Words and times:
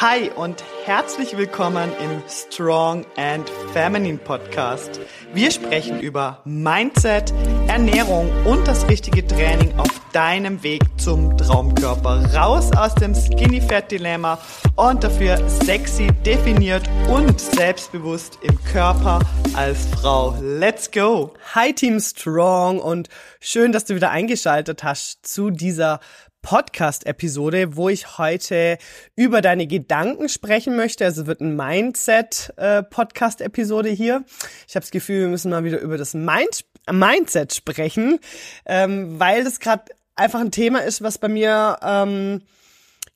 Hi 0.00 0.30
und 0.30 0.64
herzlich 0.86 1.36
willkommen 1.36 1.90
im 2.02 2.22
Strong 2.26 3.04
and 3.18 3.50
Feminine 3.74 4.16
Podcast. 4.16 4.98
Wir 5.34 5.50
sprechen 5.50 6.00
über 6.00 6.40
Mindset, 6.46 7.34
Ernährung 7.68 8.30
und 8.46 8.66
das 8.66 8.88
richtige 8.88 9.26
Training 9.26 9.78
auf 9.78 9.90
deinem 10.14 10.62
Weg 10.62 10.80
zum 10.96 11.36
Traumkörper. 11.36 12.34
Raus 12.34 12.72
aus 12.74 12.94
dem 12.94 13.14
Skinny 13.14 13.60
Fat 13.60 13.90
Dilemma 13.90 14.38
und 14.74 15.04
dafür 15.04 15.46
sexy, 15.50 16.06
definiert 16.24 16.88
und 17.10 17.38
selbstbewusst 17.38 18.38
im 18.40 18.58
Körper 18.72 19.18
als 19.52 19.84
Frau. 20.00 20.34
Let's 20.40 20.90
go! 20.90 21.34
Hi 21.54 21.74
Team 21.74 22.00
Strong 22.00 22.78
und 22.78 23.10
schön, 23.38 23.70
dass 23.70 23.84
du 23.84 23.96
wieder 23.96 24.10
eingeschaltet 24.10 24.82
hast 24.82 25.26
zu 25.26 25.50
dieser 25.50 26.00
Podcast-Episode, 26.42 27.76
wo 27.76 27.88
ich 27.88 28.18
heute 28.18 28.78
über 29.16 29.40
deine 29.40 29.66
Gedanken 29.66 30.28
sprechen 30.28 30.76
möchte. 30.76 31.04
Also 31.04 31.26
wird 31.26 31.40
ein 31.40 31.56
Mindset-Podcast-Episode 31.56 33.88
hier. 33.90 34.24
Ich 34.66 34.74
habe 34.74 34.84
das 34.84 34.90
Gefühl, 34.90 35.22
wir 35.22 35.28
müssen 35.28 35.50
mal 35.50 35.64
wieder 35.64 35.80
über 35.80 35.98
das 35.98 36.14
Mind 36.14 36.64
Mindset 36.90 37.54
sprechen, 37.54 38.18
ähm, 38.66 39.20
weil 39.20 39.44
das 39.44 39.60
gerade 39.60 39.84
einfach 40.16 40.40
ein 40.40 40.50
Thema 40.50 40.80
ist, 40.80 41.02
was 41.02 41.18
bei 41.18 41.28
mir 41.28 41.78
ähm, 41.82 42.42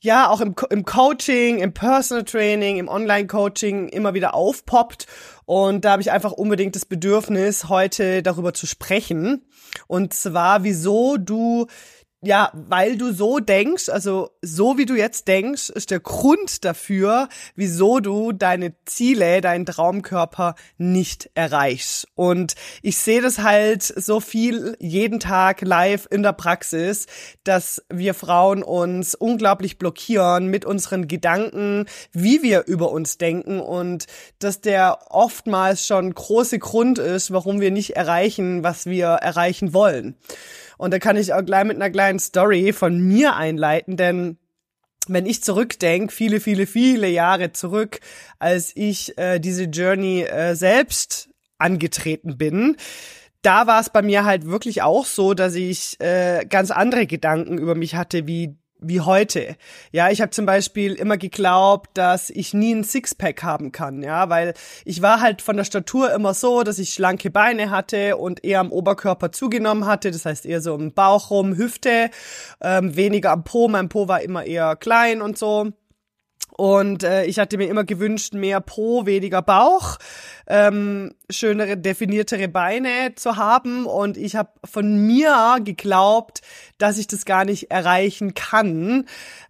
ja 0.00 0.28
auch 0.28 0.40
im, 0.40 0.54
im 0.70 0.84
Coaching, 0.84 1.58
im 1.58 1.72
Personal 1.72 2.24
Training, 2.24 2.76
im 2.76 2.88
Online-Coaching 2.88 3.88
immer 3.88 4.14
wieder 4.14 4.34
aufpoppt. 4.34 5.06
Und 5.46 5.84
da 5.84 5.92
habe 5.92 6.02
ich 6.02 6.12
einfach 6.12 6.32
unbedingt 6.32 6.76
das 6.76 6.84
Bedürfnis, 6.84 7.68
heute 7.68 8.22
darüber 8.22 8.54
zu 8.54 8.66
sprechen. 8.66 9.46
Und 9.86 10.14
zwar, 10.14 10.62
wieso 10.62 11.16
du 11.16 11.66
ja, 12.24 12.50
weil 12.54 12.96
du 12.96 13.12
so 13.12 13.38
denkst, 13.38 13.88
also 13.88 14.30
so 14.40 14.78
wie 14.78 14.86
du 14.86 14.94
jetzt 14.94 15.28
denkst, 15.28 15.68
ist 15.68 15.90
der 15.90 16.00
Grund 16.00 16.64
dafür, 16.64 17.28
wieso 17.54 18.00
du 18.00 18.32
deine 18.32 18.74
Ziele, 18.86 19.40
deinen 19.40 19.66
Traumkörper 19.66 20.54
nicht 20.78 21.30
erreichst. 21.34 22.08
Und 22.14 22.54
ich 22.82 22.96
sehe 22.96 23.20
das 23.20 23.38
halt 23.38 23.82
so 23.82 24.20
viel 24.20 24.76
jeden 24.80 25.20
Tag 25.20 25.60
live 25.60 26.06
in 26.10 26.22
der 26.22 26.32
Praxis, 26.32 27.06
dass 27.44 27.82
wir 27.92 28.14
Frauen 28.14 28.62
uns 28.62 29.14
unglaublich 29.14 29.78
blockieren 29.78 30.46
mit 30.46 30.64
unseren 30.64 31.08
Gedanken, 31.08 31.86
wie 32.12 32.42
wir 32.42 32.64
über 32.66 32.90
uns 32.90 33.18
denken 33.18 33.60
und 33.60 34.06
dass 34.38 34.60
der 34.60 34.98
oftmals 35.10 35.86
schon 35.86 36.14
große 36.14 36.58
Grund 36.58 36.98
ist, 36.98 37.32
warum 37.32 37.60
wir 37.60 37.70
nicht 37.70 37.96
erreichen, 37.96 38.64
was 38.64 38.86
wir 38.86 39.06
erreichen 39.08 39.74
wollen. 39.74 40.16
Und 40.78 40.92
da 40.92 40.98
kann 40.98 41.16
ich 41.16 41.32
auch 41.32 41.44
gleich 41.44 41.64
mit 41.64 41.76
einer 41.76 41.90
kleinen 41.90 42.18
Story 42.18 42.72
von 42.72 43.00
mir 43.00 43.36
einleiten, 43.36 43.96
denn 43.96 44.38
wenn 45.06 45.26
ich 45.26 45.42
zurückdenke, 45.42 46.12
viele, 46.12 46.40
viele, 46.40 46.66
viele 46.66 47.08
Jahre 47.08 47.52
zurück, 47.52 48.00
als 48.38 48.72
ich 48.74 49.16
äh, 49.18 49.38
diese 49.38 49.64
Journey 49.64 50.22
äh, 50.22 50.54
selbst 50.54 51.28
angetreten 51.58 52.38
bin, 52.38 52.76
da 53.42 53.66
war 53.66 53.80
es 53.80 53.90
bei 53.90 54.00
mir 54.00 54.24
halt 54.24 54.46
wirklich 54.46 54.82
auch 54.82 55.04
so, 55.04 55.34
dass 55.34 55.54
ich 55.54 56.00
äh, 56.00 56.46
ganz 56.48 56.70
andere 56.70 57.06
Gedanken 57.06 57.58
über 57.58 57.74
mich 57.74 57.94
hatte, 57.94 58.26
wie 58.26 58.56
wie 58.86 59.00
heute. 59.00 59.56
Ja, 59.92 60.10
ich 60.10 60.20
habe 60.20 60.30
zum 60.30 60.46
Beispiel 60.46 60.94
immer 60.94 61.16
geglaubt, 61.16 61.90
dass 61.94 62.30
ich 62.30 62.54
nie 62.54 62.74
ein 62.74 62.84
Sixpack 62.84 63.42
haben 63.42 63.72
kann, 63.72 64.02
ja, 64.02 64.28
weil 64.28 64.54
ich 64.84 65.02
war 65.02 65.20
halt 65.20 65.42
von 65.42 65.56
der 65.56 65.64
Statur 65.64 66.12
immer 66.12 66.34
so, 66.34 66.62
dass 66.62 66.78
ich 66.78 66.94
schlanke 66.94 67.30
Beine 67.30 67.70
hatte 67.70 68.16
und 68.16 68.44
eher 68.44 68.60
am 68.60 68.72
Oberkörper 68.72 69.32
zugenommen 69.32 69.86
hatte, 69.86 70.10
das 70.10 70.24
heißt 70.24 70.46
eher 70.46 70.60
so 70.60 70.74
im 70.74 70.92
Bauch 70.92 71.30
rum, 71.30 71.56
Hüfte, 71.56 72.10
ähm, 72.60 72.96
weniger 72.96 73.32
am 73.32 73.44
Po, 73.44 73.68
mein 73.68 73.88
Po 73.88 74.08
war 74.08 74.22
immer 74.22 74.44
eher 74.44 74.76
klein 74.76 75.22
und 75.22 75.38
so. 75.38 75.72
Und 76.56 77.02
äh, 77.02 77.24
ich 77.24 77.40
hatte 77.40 77.56
mir 77.56 77.68
immer 77.68 77.82
gewünscht, 77.84 78.32
mehr 78.32 78.60
Po, 78.60 79.06
weniger 79.06 79.42
Bauch, 79.42 79.98
ähm, 80.46 81.12
schönere, 81.28 81.76
definiertere 81.76 82.46
Beine 82.46 83.14
zu 83.16 83.36
haben. 83.36 83.86
Und 83.86 84.16
ich 84.16 84.36
habe 84.36 84.50
von 84.64 85.04
mir 85.04 85.58
geglaubt, 85.64 86.42
dass 86.78 86.98
ich 86.98 87.08
das 87.08 87.24
gar 87.24 87.44
nicht 87.44 87.72
erreichen 87.72 88.34
kann, 88.34 89.06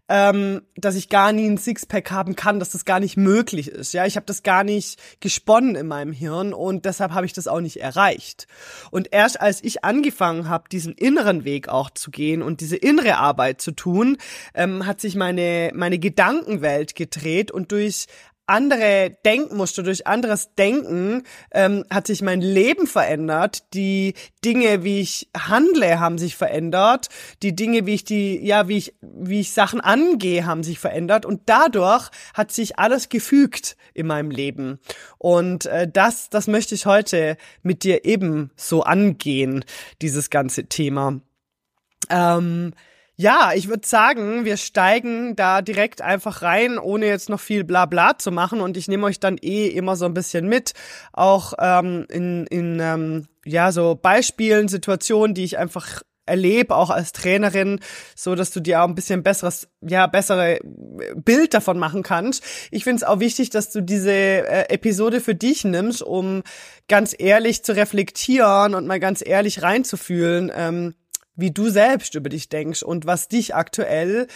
ähm, 0.08 0.62
dass 0.76 0.96
ich 0.96 1.08
gar 1.08 1.32
nie 1.32 1.48
ein 1.48 1.56
Sixpack 1.56 2.10
haben 2.10 2.36
kann, 2.36 2.58
dass 2.58 2.70
das 2.70 2.84
gar 2.84 3.00
nicht 3.00 3.16
möglich 3.16 3.68
ist. 3.68 3.94
Ja, 3.94 4.04
ich 4.04 4.16
habe 4.16 4.26
das 4.26 4.42
gar 4.42 4.62
nicht 4.62 5.00
gesponnen 5.20 5.76
in 5.76 5.86
meinem 5.86 6.12
Hirn 6.12 6.52
und 6.52 6.84
deshalb 6.84 7.12
habe 7.12 7.26
ich 7.26 7.32
das 7.32 7.48
auch 7.48 7.60
nicht 7.60 7.80
erreicht. 7.80 8.46
Und 8.90 9.08
erst 9.12 9.40
als 9.40 9.64
ich 9.64 9.84
angefangen 9.84 10.48
habe, 10.48 10.68
diesen 10.70 10.92
inneren 10.92 11.44
Weg 11.44 11.68
auch 11.68 11.90
zu 11.90 12.10
gehen 12.10 12.42
und 12.42 12.60
diese 12.60 12.76
innere 12.76 13.16
Arbeit 13.16 13.60
zu 13.60 13.72
tun, 13.72 14.18
ähm, 14.54 14.86
hat 14.86 15.00
sich 15.00 15.14
meine 15.16 15.70
meine 15.74 15.98
Gedankenwelt 15.98 16.94
gedreht 16.94 17.50
und 17.50 17.72
durch 17.72 18.06
andere 18.46 19.16
Denkmuster, 19.24 19.82
durch 19.82 20.06
anderes 20.06 20.54
Denken 20.54 21.22
ähm, 21.50 21.84
hat 21.90 22.06
sich 22.06 22.22
mein 22.22 22.40
Leben 22.40 22.86
verändert. 22.86 23.64
Die 23.74 24.14
Dinge, 24.44 24.84
wie 24.84 25.00
ich 25.00 25.28
handle, 25.36 25.98
haben 26.00 26.18
sich 26.18 26.36
verändert. 26.36 27.08
Die 27.42 27.56
Dinge, 27.56 27.86
wie 27.86 27.94
ich 27.94 28.04
die, 28.04 28.44
ja, 28.44 28.68
wie 28.68 28.76
ich, 28.76 28.94
wie 29.00 29.40
ich 29.40 29.52
Sachen 29.52 29.80
angehe, 29.80 30.46
haben 30.46 30.62
sich 30.62 30.78
verändert. 30.78 31.24
Und 31.24 31.42
dadurch 31.46 32.10
hat 32.34 32.52
sich 32.52 32.78
alles 32.78 33.08
gefügt 33.08 33.76
in 33.94 34.06
meinem 34.06 34.30
Leben. 34.30 34.78
Und 35.18 35.66
äh, 35.66 35.88
das, 35.90 36.28
das 36.28 36.46
möchte 36.46 36.74
ich 36.74 36.86
heute 36.86 37.36
mit 37.62 37.84
dir 37.84 38.04
eben 38.04 38.50
so 38.56 38.82
angehen, 38.82 39.64
dieses 40.02 40.28
ganze 40.30 40.66
Thema. 40.66 41.20
Ähm, 42.10 42.74
ja, 43.16 43.52
ich 43.54 43.68
würde 43.68 43.86
sagen, 43.86 44.44
wir 44.44 44.56
steigen 44.56 45.36
da 45.36 45.62
direkt 45.62 46.02
einfach 46.02 46.42
rein, 46.42 46.78
ohne 46.78 47.06
jetzt 47.06 47.28
noch 47.28 47.40
viel 47.40 47.62
Blabla 47.62 48.18
zu 48.18 48.32
machen. 48.32 48.60
Und 48.60 48.76
ich 48.76 48.88
nehme 48.88 49.06
euch 49.06 49.20
dann 49.20 49.38
eh 49.40 49.68
immer 49.68 49.94
so 49.94 50.04
ein 50.04 50.14
bisschen 50.14 50.48
mit, 50.48 50.72
auch 51.12 51.52
ähm, 51.60 52.06
in, 52.08 52.46
in 52.48 52.80
ähm, 52.80 53.28
ja 53.44 53.70
so 53.70 53.94
Beispielen, 53.94 54.66
Situationen, 54.68 55.34
die 55.34 55.44
ich 55.44 55.58
einfach 55.58 56.02
erlebe, 56.26 56.74
auch 56.74 56.90
als 56.90 57.12
Trainerin, 57.12 57.80
so 58.16 58.34
dass 58.34 58.50
du 58.50 58.60
dir 58.60 58.82
auch 58.82 58.88
ein 58.88 58.94
bisschen 58.94 59.22
besseres, 59.22 59.68
ja, 59.80 60.06
bessere 60.06 60.58
Bild 61.14 61.54
davon 61.54 61.78
machen 61.78 62.02
kannst. 62.02 62.42
Ich 62.70 62.82
finde 62.82 62.96
es 62.96 63.04
auch 63.04 63.20
wichtig, 63.20 63.50
dass 63.50 63.70
du 63.70 63.82
diese 63.82 64.10
äh, 64.10 64.72
Episode 64.72 65.20
für 65.20 65.34
dich 65.34 65.64
nimmst, 65.64 66.02
um 66.02 66.42
ganz 66.88 67.14
ehrlich 67.16 67.62
zu 67.62 67.76
reflektieren 67.76 68.74
und 68.74 68.86
mal 68.86 69.00
ganz 69.00 69.22
ehrlich 69.24 69.62
reinzufühlen. 69.62 70.50
Ähm, 70.54 70.94
wie 71.36 71.50
du 71.50 71.68
selbst 71.68 72.14
über 72.14 72.28
dich 72.28 72.48
denkst 72.48 72.82
und 72.82 73.06
was 73.06 73.28
dich 73.28 73.54
aktuell 73.54 74.26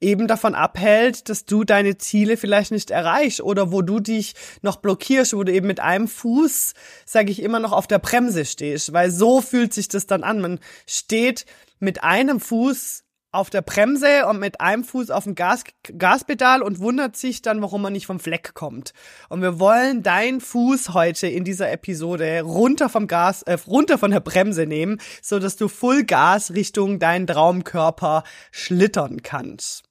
eben 0.00 0.26
davon 0.26 0.54
abhält, 0.54 1.28
dass 1.28 1.44
du 1.44 1.64
deine 1.64 1.98
Ziele 1.98 2.36
vielleicht 2.36 2.72
nicht 2.72 2.90
erreichst 2.90 3.40
oder 3.40 3.72
wo 3.72 3.82
du 3.82 4.00
dich 4.00 4.34
noch 4.62 4.76
blockierst, 4.76 5.34
wo 5.34 5.44
du 5.44 5.52
eben 5.52 5.66
mit 5.66 5.80
einem 5.80 6.08
Fuß, 6.08 6.74
sage 7.06 7.30
ich 7.30 7.42
immer 7.42 7.60
noch, 7.60 7.72
auf 7.72 7.86
der 7.86 7.98
Bremse 7.98 8.44
stehst, 8.44 8.92
weil 8.92 9.10
so 9.10 9.40
fühlt 9.40 9.72
sich 9.72 9.88
das 9.88 10.06
dann 10.06 10.24
an. 10.24 10.40
Man 10.40 10.58
steht 10.86 11.46
mit 11.78 12.02
einem 12.02 12.40
Fuß 12.40 13.04
auf 13.30 13.50
der 13.50 13.62
Bremse 13.62 14.26
und 14.26 14.38
mit 14.38 14.60
einem 14.60 14.84
Fuß 14.84 15.10
auf 15.10 15.24
dem 15.24 15.34
Gas, 15.34 15.64
Gaspedal 15.96 16.62
und 16.62 16.78
wundert 16.78 17.16
sich 17.16 17.42
dann, 17.42 17.60
warum 17.60 17.82
man 17.82 17.92
nicht 17.92 18.06
vom 18.06 18.20
Fleck 18.20 18.54
kommt. 18.54 18.92
Und 19.28 19.42
wir 19.42 19.60
wollen 19.60 20.02
deinen 20.02 20.40
Fuß 20.40 20.94
heute 20.94 21.26
in 21.26 21.44
dieser 21.44 21.70
Episode 21.70 22.40
runter 22.42 22.88
vom 22.88 23.06
Gas, 23.06 23.42
äh, 23.42 23.58
runter 23.66 23.98
von 23.98 24.10
der 24.10 24.20
Bremse 24.20 24.66
nehmen, 24.66 25.00
so 25.20 25.38
dass 25.38 25.56
du 25.56 25.68
Full 25.68 26.04
Gas 26.04 26.54
Richtung 26.54 26.98
deinen 26.98 27.26
Traumkörper 27.26 28.24
schlittern 28.50 29.22
kannst. 29.22 29.84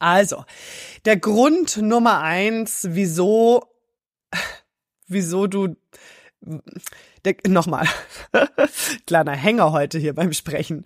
Also, 0.00 0.44
der 1.04 1.16
Grund 1.16 1.76
Nummer 1.76 2.20
eins, 2.20 2.86
wieso, 2.90 3.64
wieso 5.06 5.46
du 5.46 5.76
nochmal, 7.46 7.86
kleiner 9.06 9.32
Hänger 9.32 9.72
heute 9.72 9.98
hier 9.98 10.14
beim 10.14 10.32
Sprechen. 10.32 10.84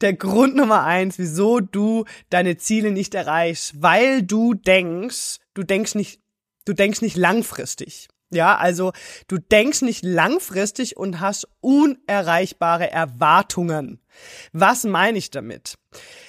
Der 0.00 0.14
Grund 0.14 0.56
Nummer 0.56 0.84
eins, 0.84 1.18
wieso 1.18 1.60
du 1.60 2.04
deine 2.30 2.56
Ziele 2.56 2.90
nicht 2.90 3.14
erreichst, 3.14 3.82
weil 3.82 4.22
du 4.22 4.54
denkst, 4.54 5.38
du 5.54 5.62
denkst 5.62 5.94
nicht, 5.94 6.20
du 6.64 6.72
denkst 6.72 7.02
nicht 7.02 7.16
langfristig. 7.16 8.08
Ja, 8.30 8.56
also 8.56 8.92
du 9.28 9.38
denkst 9.38 9.82
nicht 9.82 10.04
langfristig 10.04 10.96
und 10.96 11.20
hast 11.20 11.46
unerreichbare 11.60 12.90
Erwartungen. 12.90 14.00
Was 14.52 14.84
meine 14.84 15.18
ich 15.18 15.30
damit? 15.30 15.78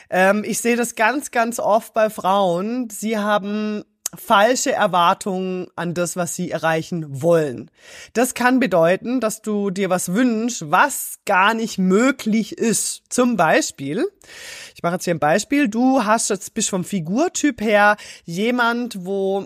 Ähm, 0.09 0.43
ich 0.45 0.59
sehe 0.59 0.75
das 0.75 0.95
ganz, 0.95 1.31
ganz 1.31 1.59
oft 1.59 1.93
bei 1.93 2.09
Frauen. 2.11 2.89
Sie 2.91 3.17
haben 3.17 3.83
falsche 4.17 4.71
Erwartungen 4.71 5.67
an 5.75 5.93
das, 5.93 6.15
was 6.15 6.35
sie 6.35 6.51
erreichen 6.51 7.21
wollen. 7.21 7.71
Das 8.13 8.33
kann 8.33 8.59
bedeuten, 8.59 9.19
dass 9.19 9.41
du 9.41 9.69
dir 9.69 9.89
was 9.89 10.13
wünschst, 10.13 10.71
was 10.71 11.19
gar 11.25 11.53
nicht 11.53 11.77
möglich 11.77 12.57
ist. 12.57 13.03
Zum 13.09 13.37
Beispiel, 13.37 14.05
ich 14.75 14.83
mache 14.83 14.95
jetzt 14.95 15.05
hier 15.05 15.15
ein 15.15 15.19
Beispiel, 15.19 15.67
du 15.67 16.03
hast 16.03 16.29
jetzt 16.29 16.53
bist 16.53 16.69
vom 16.69 16.83
Figurtyp 16.83 17.61
her 17.61 17.97
jemand, 18.23 19.05
wo 19.05 19.45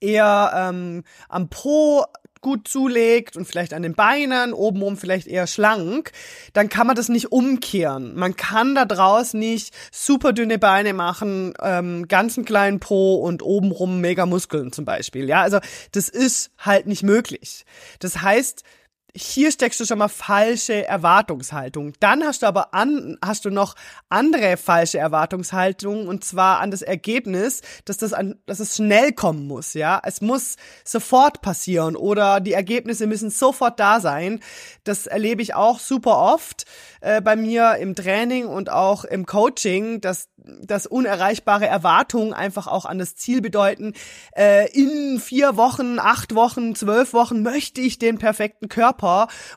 eher 0.00 0.52
ähm, 0.54 1.04
am 1.28 1.48
Po 1.48 2.04
gut 2.42 2.68
zulegt 2.68 3.36
und 3.36 3.46
vielleicht 3.46 3.72
an 3.72 3.82
den 3.82 3.94
Beinen, 3.94 4.52
obenrum 4.52 4.98
vielleicht 4.98 5.26
eher 5.26 5.46
schlank, 5.46 6.12
dann 6.52 6.68
kann 6.68 6.86
man 6.86 6.96
das 6.96 7.08
nicht 7.08 7.32
umkehren. 7.32 8.14
Man 8.14 8.36
kann 8.36 8.74
da 8.74 8.84
draus 8.84 9.32
nicht 9.32 9.72
super 9.90 10.34
dünne 10.34 10.58
Beine 10.58 10.92
machen, 10.92 11.54
ähm, 11.62 12.06
ganzen 12.08 12.44
kleinen 12.44 12.80
Po 12.80 13.14
und 13.14 13.42
obenrum 13.42 14.00
mega 14.00 14.26
Muskeln 14.26 14.72
zum 14.72 14.84
Beispiel. 14.84 15.28
Ja, 15.28 15.40
also 15.40 15.58
das 15.92 16.08
ist 16.08 16.50
halt 16.58 16.86
nicht 16.86 17.02
möglich. 17.02 17.64
Das 18.00 18.20
heißt, 18.20 18.64
hier 19.14 19.52
steckst 19.52 19.78
du 19.78 19.84
schon 19.84 19.98
mal 19.98 20.08
falsche 20.08 20.86
Erwartungshaltung. 20.86 21.92
Dann 22.00 22.24
hast 22.24 22.42
du 22.42 22.46
aber 22.46 22.72
an, 22.72 23.18
hast 23.22 23.44
du 23.44 23.50
noch 23.50 23.74
andere 24.08 24.56
falsche 24.56 24.98
Erwartungshaltungen 24.98 26.08
und 26.08 26.24
zwar 26.24 26.60
an 26.60 26.70
das 26.70 26.80
Ergebnis, 26.80 27.60
dass 27.84 27.98
das 27.98 28.14
an, 28.14 28.36
dass 28.46 28.58
es 28.58 28.76
schnell 28.76 29.12
kommen 29.12 29.46
muss, 29.46 29.74
ja. 29.74 30.00
Es 30.02 30.22
muss 30.22 30.56
sofort 30.82 31.42
passieren 31.42 31.94
oder 31.94 32.40
die 32.40 32.54
Ergebnisse 32.54 33.06
müssen 33.06 33.28
sofort 33.28 33.78
da 33.78 34.00
sein. 34.00 34.40
Das 34.84 35.06
erlebe 35.06 35.42
ich 35.42 35.54
auch 35.54 35.78
super 35.78 36.16
oft 36.18 36.64
äh, 37.02 37.20
bei 37.20 37.36
mir 37.36 37.76
im 37.76 37.94
Training 37.94 38.46
und 38.46 38.70
auch 38.70 39.04
im 39.04 39.26
Coaching, 39.26 40.00
dass, 40.00 40.30
dass 40.38 40.86
unerreichbare 40.86 41.66
Erwartungen 41.66 42.32
einfach 42.32 42.66
auch 42.66 42.86
an 42.86 42.98
das 42.98 43.14
Ziel 43.16 43.42
bedeuten, 43.42 43.92
äh, 44.34 44.72
in 44.72 45.20
vier 45.20 45.58
Wochen, 45.58 45.98
acht 45.98 46.34
Wochen, 46.34 46.74
zwölf 46.74 47.12
Wochen 47.12 47.42
möchte 47.42 47.82
ich 47.82 47.98
den 47.98 48.16
perfekten 48.16 48.70
Körper 48.70 49.01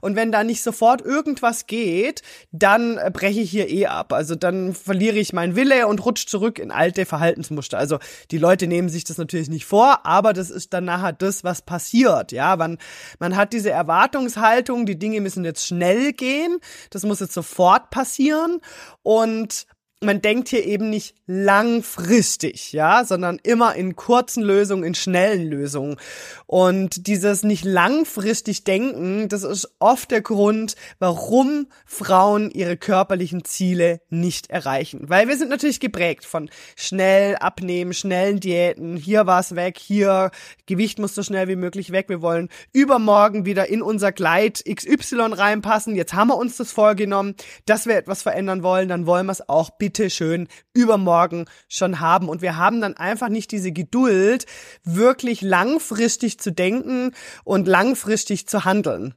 und 0.02 0.16
wenn 0.16 0.32
da 0.32 0.44
nicht 0.44 0.64
sofort 0.64 1.02
irgendwas 1.02 1.68
geht, 1.68 2.22
dann 2.52 3.00
breche 3.14 3.42
ich 3.42 3.52
hier 3.52 3.70
eh 3.70 3.88
ab. 3.88 4.14
Also 4.14 4.36
dann 4.36 4.74
verliere 4.74 5.18
ich 5.18 5.34
meinen 5.34 5.56
Wille 5.56 5.88
und 5.88 6.06
rutsche 6.06 6.26
zurück 6.26 6.60
in 6.60 6.72
alte 6.72 7.06
Verhaltensmuster. 7.06 7.78
Also 7.78 8.00
die 8.32 8.38
Leute 8.38 8.68
nehmen 8.68 8.90
sich 8.90 9.04
das 9.04 9.18
natürlich 9.18 9.50
nicht 9.50 9.66
vor, 9.66 10.06
aber 10.06 10.34
das 10.34 10.50
ist 10.50 10.74
dann 10.74 10.86
nachher 10.86 11.14
das, 11.14 11.44
was 11.44 11.62
passiert. 11.62 12.32
Ja, 12.32 12.56
man, 12.56 12.78
man 13.20 13.36
hat 13.36 13.54
diese 13.54 13.72
Erwartungshaltung, 13.72 14.86
die 14.86 15.00
Dinge 15.00 15.22
müssen 15.22 15.46
jetzt 15.46 15.66
schnell 15.66 16.14
gehen, 16.14 16.58
das 16.90 17.04
muss 17.04 17.20
jetzt 17.20 17.34
sofort 17.34 17.90
passieren 17.90 18.60
und 19.04 19.68
man 20.02 20.22
denkt 20.22 20.50
hier 20.50 20.66
eben 20.66 20.90
nicht 20.90 21.16
langfristig, 21.26 22.74
ja, 22.74 23.04
sondern 23.06 23.40
immer 23.44 23.76
in 23.76 23.96
kurzen 23.96 24.44
Lösungen, 24.44 24.84
in 24.84 24.96
schnellen 24.96 25.48
Lösungen. 25.48 25.98
Und 26.48 27.08
dieses 27.08 27.44
nicht 27.44 27.66
langfristig 27.66 28.64
denken, 28.64 29.28
das 29.30 29.44
ist 29.44 29.76
oft 29.80 30.12
der 30.12 30.22
Grund, 30.22 30.76
warum 31.00 31.68
Frauen 31.86 32.52
ihre 32.52 32.78
körperlichen 32.78 33.44
Ziele 33.44 34.02
nicht 34.10 34.50
erreichen. 34.50 35.10
Weil 35.10 35.28
wir 35.28 35.38
sind 35.38 35.50
natürlich 35.50 35.80
geprägt 35.80 36.26
von 36.26 36.50
schnell 36.76 37.36
abnehmen, 37.38 37.94
schnellen 37.94 38.40
Diäten, 38.40 38.96
hier 38.96 39.26
war's 39.26 39.56
weg, 39.56 39.78
hier 39.80 40.32
Gewicht 40.66 41.00
muss 41.00 41.16
so 41.16 41.24
schnell 41.24 41.48
wie 41.48 41.56
möglich 41.56 41.92
weg. 41.92 42.10
Wir 42.10 42.22
wollen 42.22 42.50
übermorgen 42.74 43.46
wieder 43.46 43.68
in 43.68 43.82
unser 43.82 44.12
Kleid 44.12 44.64
XY 44.66 45.34
reinpassen. 45.34 45.96
Jetzt 45.96 46.14
haben 46.14 46.28
wir 46.28 46.38
uns 46.38 46.58
das 46.58 46.72
vorgenommen, 46.72 47.36
dass 47.66 47.88
wir 47.88 47.96
etwas 47.96 48.22
verändern 48.22 48.64
wollen, 48.64 48.90
dann 48.90 49.06
wollen 49.08 49.26
wir 49.26 49.32
es 49.32 49.50
auch 49.50 49.72
bitte 49.72 50.10
schön 50.10 50.48
übermorgen 50.74 51.46
schon 51.68 52.00
haben. 52.00 52.30
Und 52.30 52.42
wir 52.42 52.58
haben 52.58 52.82
dann 52.82 52.96
einfach 52.96 53.30
nicht 53.30 53.52
diese 53.52 53.72
Geduld, 53.72 54.46
wirklich 54.84 55.42
langfristig 55.42 56.35
zu 56.38 56.52
denken 56.52 57.12
und 57.44 57.68
langfristig 57.68 58.48
zu 58.48 58.66
handeln. 58.66 59.16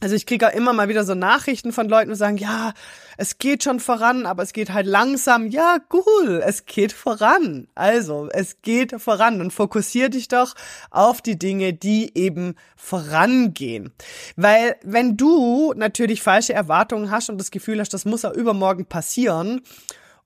Also 0.00 0.16
ich 0.16 0.26
kriege 0.26 0.48
auch 0.48 0.52
immer 0.52 0.72
mal 0.72 0.88
wieder 0.88 1.04
so 1.04 1.14
Nachrichten 1.14 1.72
von 1.72 1.88
Leuten, 1.88 2.10
die 2.10 2.16
sagen, 2.16 2.36
ja, 2.36 2.74
es 3.16 3.38
geht 3.38 3.62
schon 3.62 3.78
voran, 3.80 4.26
aber 4.26 4.42
es 4.42 4.52
geht 4.52 4.70
halt 4.70 4.86
langsam. 4.86 5.46
Ja, 5.46 5.78
cool, 5.92 6.42
es 6.44 6.66
geht 6.66 6.92
voran. 6.92 7.68
Also, 7.74 8.28
es 8.30 8.60
geht 8.60 9.00
voran 9.00 9.40
und 9.40 9.52
fokussier 9.52 10.10
dich 10.10 10.28
doch 10.28 10.54
auf 10.90 11.22
die 11.22 11.38
Dinge, 11.38 11.72
die 11.72 12.10
eben 12.18 12.56
vorangehen. 12.76 13.94
Weil 14.36 14.76
wenn 14.82 15.16
du 15.16 15.72
natürlich 15.74 16.22
falsche 16.22 16.52
Erwartungen 16.52 17.10
hast 17.10 17.30
und 17.30 17.38
das 17.38 17.52
Gefühl 17.52 17.80
hast, 17.80 17.94
das 17.94 18.04
muss 18.04 18.24
auch 18.24 18.34
übermorgen 18.34 18.86
passieren 18.86 19.62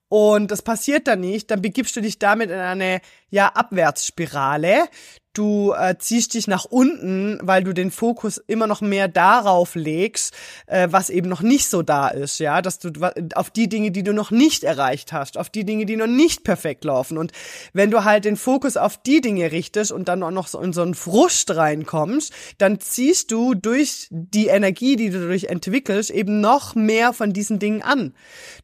und 0.09 0.49
das 0.49 0.63
passiert 0.63 1.07
dann 1.07 1.19
nicht, 1.19 1.51
dann 1.51 1.61
begibst 1.61 1.95
du 1.95 2.01
dich 2.01 2.17
damit 2.17 2.49
in 2.49 2.57
eine 2.57 2.99
ja 3.29 3.47
Abwärtsspirale. 3.49 4.89
Du 5.39 5.71
äh, 5.71 5.95
ziehst 5.97 6.33
dich 6.33 6.49
nach 6.49 6.65
unten, 6.65 7.39
weil 7.41 7.63
du 7.63 7.71
den 7.71 7.91
Fokus 7.91 8.43
immer 8.47 8.67
noch 8.67 8.81
mehr 8.81 9.07
darauf 9.07 9.75
legst, 9.75 10.33
äh, 10.67 10.89
was 10.91 11.09
eben 11.09 11.29
noch 11.29 11.39
nicht 11.39 11.69
so 11.69 11.81
da 11.81 12.09
ist, 12.09 12.39
ja, 12.39 12.61
dass 12.61 12.79
du 12.79 12.91
auf 13.35 13.49
die 13.49 13.69
Dinge, 13.69 13.91
die 13.91 14.03
du 14.03 14.13
noch 14.13 14.31
nicht 14.31 14.65
erreicht 14.65 15.13
hast, 15.13 15.37
auf 15.37 15.49
die 15.49 15.63
Dinge, 15.63 15.85
die 15.85 15.95
noch 15.95 16.07
nicht 16.07 16.43
perfekt 16.43 16.83
laufen. 16.83 17.17
Und 17.17 17.31
wenn 17.71 17.89
du 17.89 18.03
halt 18.03 18.25
den 18.25 18.35
Fokus 18.35 18.75
auf 18.75 18.97
die 18.97 19.21
Dinge 19.21 19.53
richtest 19.53 19.93
und 19.93 20.09
dann 20.09 20.23
auch 20.23 20.31
noch 20.31 20.47
so 20.47 20.59
in 20.59 20.73
so 20.73 20.81
einen 20.81 20.93
Frust 20.93 21.55
reinkommst, 21.55 22.33
dann 22.57 22.81
ziehst 22.81 23.31
du 23.31 23.53
durch 23.53 24.07
die 24.11 24.47
Energie, 24.47 24.97
die 24.97 25.09
du 25.09 25.21
dadurch 25.21 25.45
entwickelst, 25.45 26.09
eben 26.09 26.41
noch 26.41 26.75
mehr 26.75 27.13
von 27.13 27.31
diesen 27.31 27.59
Dingen 27.59 27.81
an. 27.81 28.13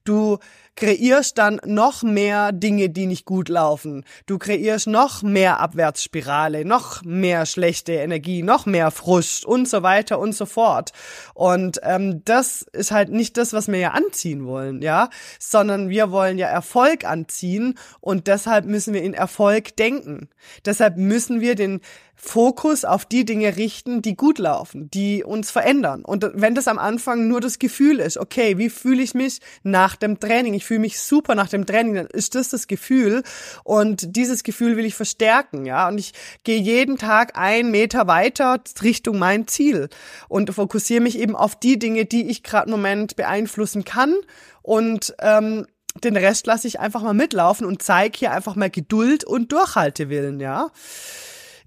Du 0.04 0.40
kreierst 0.76 1.38
dann 1.38 1.60
noch 1.66 2.04
mehr 2.04 2.52
Dinge, 2.52 2.90
die 2.90 3.06
nicht 3.06 3.26
gut 3.26 3.50
laufen. 3.50 4.04
Du 4.26 4.38
kreierst 4.38 4.88
noch 4.88 5.24
mehr 5.24 5.60
Abwärtsspirale, 5.60 6.66
noch 6.66 7.04
mehr 7.04 7.46
schlechte 7.46 7.94
Energie, 7.94 8.44
noch 8.44 8.66
mehr 8.66 8.92
Frust 8.92 9.46
und 9.46 9.68
so 9.70 9.84
weiter 9.84 10.20
und 10.20 10.34
so 10.34 10.46
fort. 10.46 10.92
Und 11.34 11.80
ähm, 11.84 12.24
das 12.26 12.64
ist 12.74 12.92
halt 12.92 13.10
nicht 13.10 13.38
das, 13.38 13.54
was 13.54 13.68
wir 13.68 13.80
ja 13.80 13.92
anziehen 13.92 14.46
wollen, 14.46 14.82
ja, 14.82 15.10
sondern 15.40 15.90
wir 15.90 16.12
wollen 16.12 16.38
ja 16.38 16.48
Erfolg 16.48 17.06
anziehen 17.06 17.78
und 18.02 18.28
deshalb 18.28 18.66
müssen 18.66 18.94
wir 18.94 19.02
in 19.02 19.14
Erfolg 19.14 19.76
denken. 19.78 20.30
Deshalb 20.66 20.98
müssen 20.98 21.42
wir 21.42 21.56
den 21.56 21.82
Fokus 22.16 22.86
auf 22.86 23.06
die 23.06 23.26
Dinge 23.26 23.58
richten, 23.58 24.02
die 24.02 24.16
gut 24.16 24.40
laufen, 24.40 24.90
die 24.90 25.24
uns 25.24 25.52
verändern. 25.52 26.04
Und 26.04 26.30
wenn 26.34 26.56
das 26.56 26.68
am 26.68 26.80
Anfang 26.80 27.28
nur 27.28 27.42
das 27.42 27.60
Gefühl 27.60 28.00
ist, 28.00 28.18
okay, 28.18 28.58
wie 28.58 28.70
fühle 28.70 29.04
ich 29.04 29.14
mich 29.14 29.40
nach 29.64 29.96
dem 29.96 30.20
Training? 30.20 30.54
Ich 30.54 30.66
fühle 30.66 30.80
mich 30.80 31.00
super 31.00 31.36
nach 31.36 31.50
dem 31.50 31.66
Training, 31.66 31.96
dann 31.96 32.08
ist 32.08 32.36
das 32.36 32.50
das 32.50 32.68
Gefühl. 32.68 33.24
Und 33.64 34.16
dieses 34.16 34.44
Gefühl 34.44 34.78
will 34.78 34.86
ich 34.86 34.96
verstärken, 34.96 35.66
ja. 35.66 35.88
Und 35.88 35.98
ich 35.98 36.14
gehe 36.44 36.60
jeden 36.60 36.98
Tag 36.98 37.38
einen 37.38 37.72
Meter 37.72 38.08
weiter 38.08 38.62
Richtung 38.82 39.20
mein 39.20 39.48
Ziel 39.48 39.90
und 40.28 40.54
fokussiere 40.54 41.02
mich 41.02 41.20
eben 41.20 41.36
auf 41.36 41.56
die 41.56 41.78
Dinge, 41.78 42.06
die 42.06 42.30
ich 42.30 42.44
gerade 42.44 42.66
im 42.66 42.72
Moment 42.72 43.16
beeinflussen 43.16 43.84
kann. 43.84 44.16
Und 44.62 45.14
ähm, 45.20 45.68
den 46.04 46.18
Rest 46.18 46.48
lasse 46.48 46.68
ich 46.68 46.80
einfach 46.80 47.02
mal 47.02 47.14
mitlaufen 47.14 47.66
und 47.66 47.82
zeige 47.82 48.18
hier 48.18 48.32
einfach 48.32 48.56
mal 48.56 48.70
Geduld 48.70 49.24
und 49.24 49.52
Durchhaltewillen, 49.52 50.40
ja. 50.40 50.72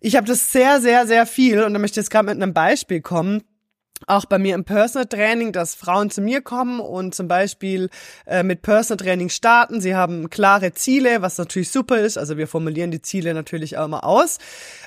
Ich 0.01 0.17
habe 0.17 0.27
das 0.27 0.53
sehr, 0.53 0.81
sehr, 0.81 1.07
sehr 1.07 1.27
viel 1.27 1.63
und 1.63 1.73
da 1.73 1.79
möchte 1.79 1.99
ich 1.99 2.05
jetzt 2.05 2.11
gerade 2.11 2.27
mit 2.27 2.41
einem 2.41 2.55
Beispiel 2.55 3.01
kommen 3.01 3.43
auch 4.07 4.27
bei 4.27 4.39
mir 4.39 4.55
im 4.55 4.65
Personal 4.65 5.07
Training, 5.07 5.53
dass 5.53 5.75
Frauen 5.75 6.11
zu 6.11 6.21
mir 6.21 6.41
kommen 6.41 6.81
und 6.81 7.15
zum 7.15 7.27
Beispiel 7.27 7.91
äh, 8.27 8.43
mit 8.43 8.63
Personal 8.63 9.05
Training 9.05 9.29
starten. 9.29 9.81
Sie 9.81 9.95
haben 9.95 10.31
klare 10.31 10.73
Ziele, 10.73 11.23
was 11.23 11.39
natürlich 11.39 11.71
super 11.71 11.99
ist. 11.99 12.17
Also 12.17 12.37
wir 12.37 12.47
formulieren 12.47 12.91
die 12.91 13.03
Ziele 13.03 13.35
natürlich 13.35 13.77
auch 13.77 13.87
immer 13.87 14.05
aus. 14.05 14.39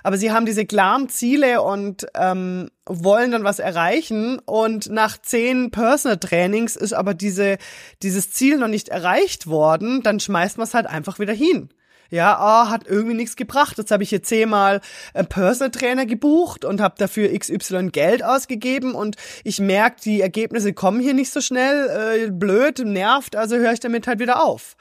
Aber 0.04 0.18
sie 0.18 0.32
haben 0.32 0.46
diese 0.46 0.66
klaren 0.66 1.10
Ziele 1.10 1.62
und 1.62 2.08
ähm, 2.16 2.70
wollen 2.86 3.32
dann 3.32 3.44
was 3.44 3.60
erreichen. 3.60 4.40
Und 4.40 4.90
nach 4.90 5.18
zehn 5.18 5.72
Personal 5.72 6.18
Trainings 6.18 6.76
ist 6.76 6.94
aber 6.94 7.14
diese, 7.14 7.58
dieses 8.02 8.32
Ziel 8.32 8.58
noch 8.58 8.70
nicht 8.70 8.90
erreicht 8.90 9.48
worden. 9.48 10.02
Dann 10.04 10.20
schmeißt 10.20 10.58
man 10.58 10.68
es 10.68 10.74
halt 10.74 10.88
einfach 10.88 11.20
wieder 11.20 11.34
hin 11.34 11.70
ja, 12.12 12.38
oh, 12.40 12.70
hat 12.70 12.88
irgendwie 12.88 13.16
nichts 13.16 13.36
gebracht. 13.36 13.78
Jetzt 13.78 13.90
habe 13.90 14.04
ich 14.04 14.10
hier 14.10 14.22
zehnmal 14.22 14.82
einen 15.14 15.28
Personal 15.28 15.72
Trainer 15.72 16.06
gebucht 16.06 16.66
und 16.66 16.82
habe 16.82 16.96
dafür 16.98 17.36
XY 17.38 17.90
Geld 17.92 18.24
ausgegeben 18.24 18.94
und 18.94 19.16
ich 19.44 19.60
merke, 19.60 20.02
die 20.04 20.22
Ergebnisse 20.22 20.74
kommen 20.74 21.00
hier 21.00 21.14
nicht 21.14 21.32
so 21.32 21.42
schnell, 21.42 22.28
äh, 22.28 22.30
blöd, 22.30 22.80
nervt, 22.86 23.36
also 23.36 23.56
höre 23.56 23.72
ich 23.74 23.80
damit 23.80 24.08
halt 24.08 24.20
wieder 24.20 24.44
auf. 24.44 24.76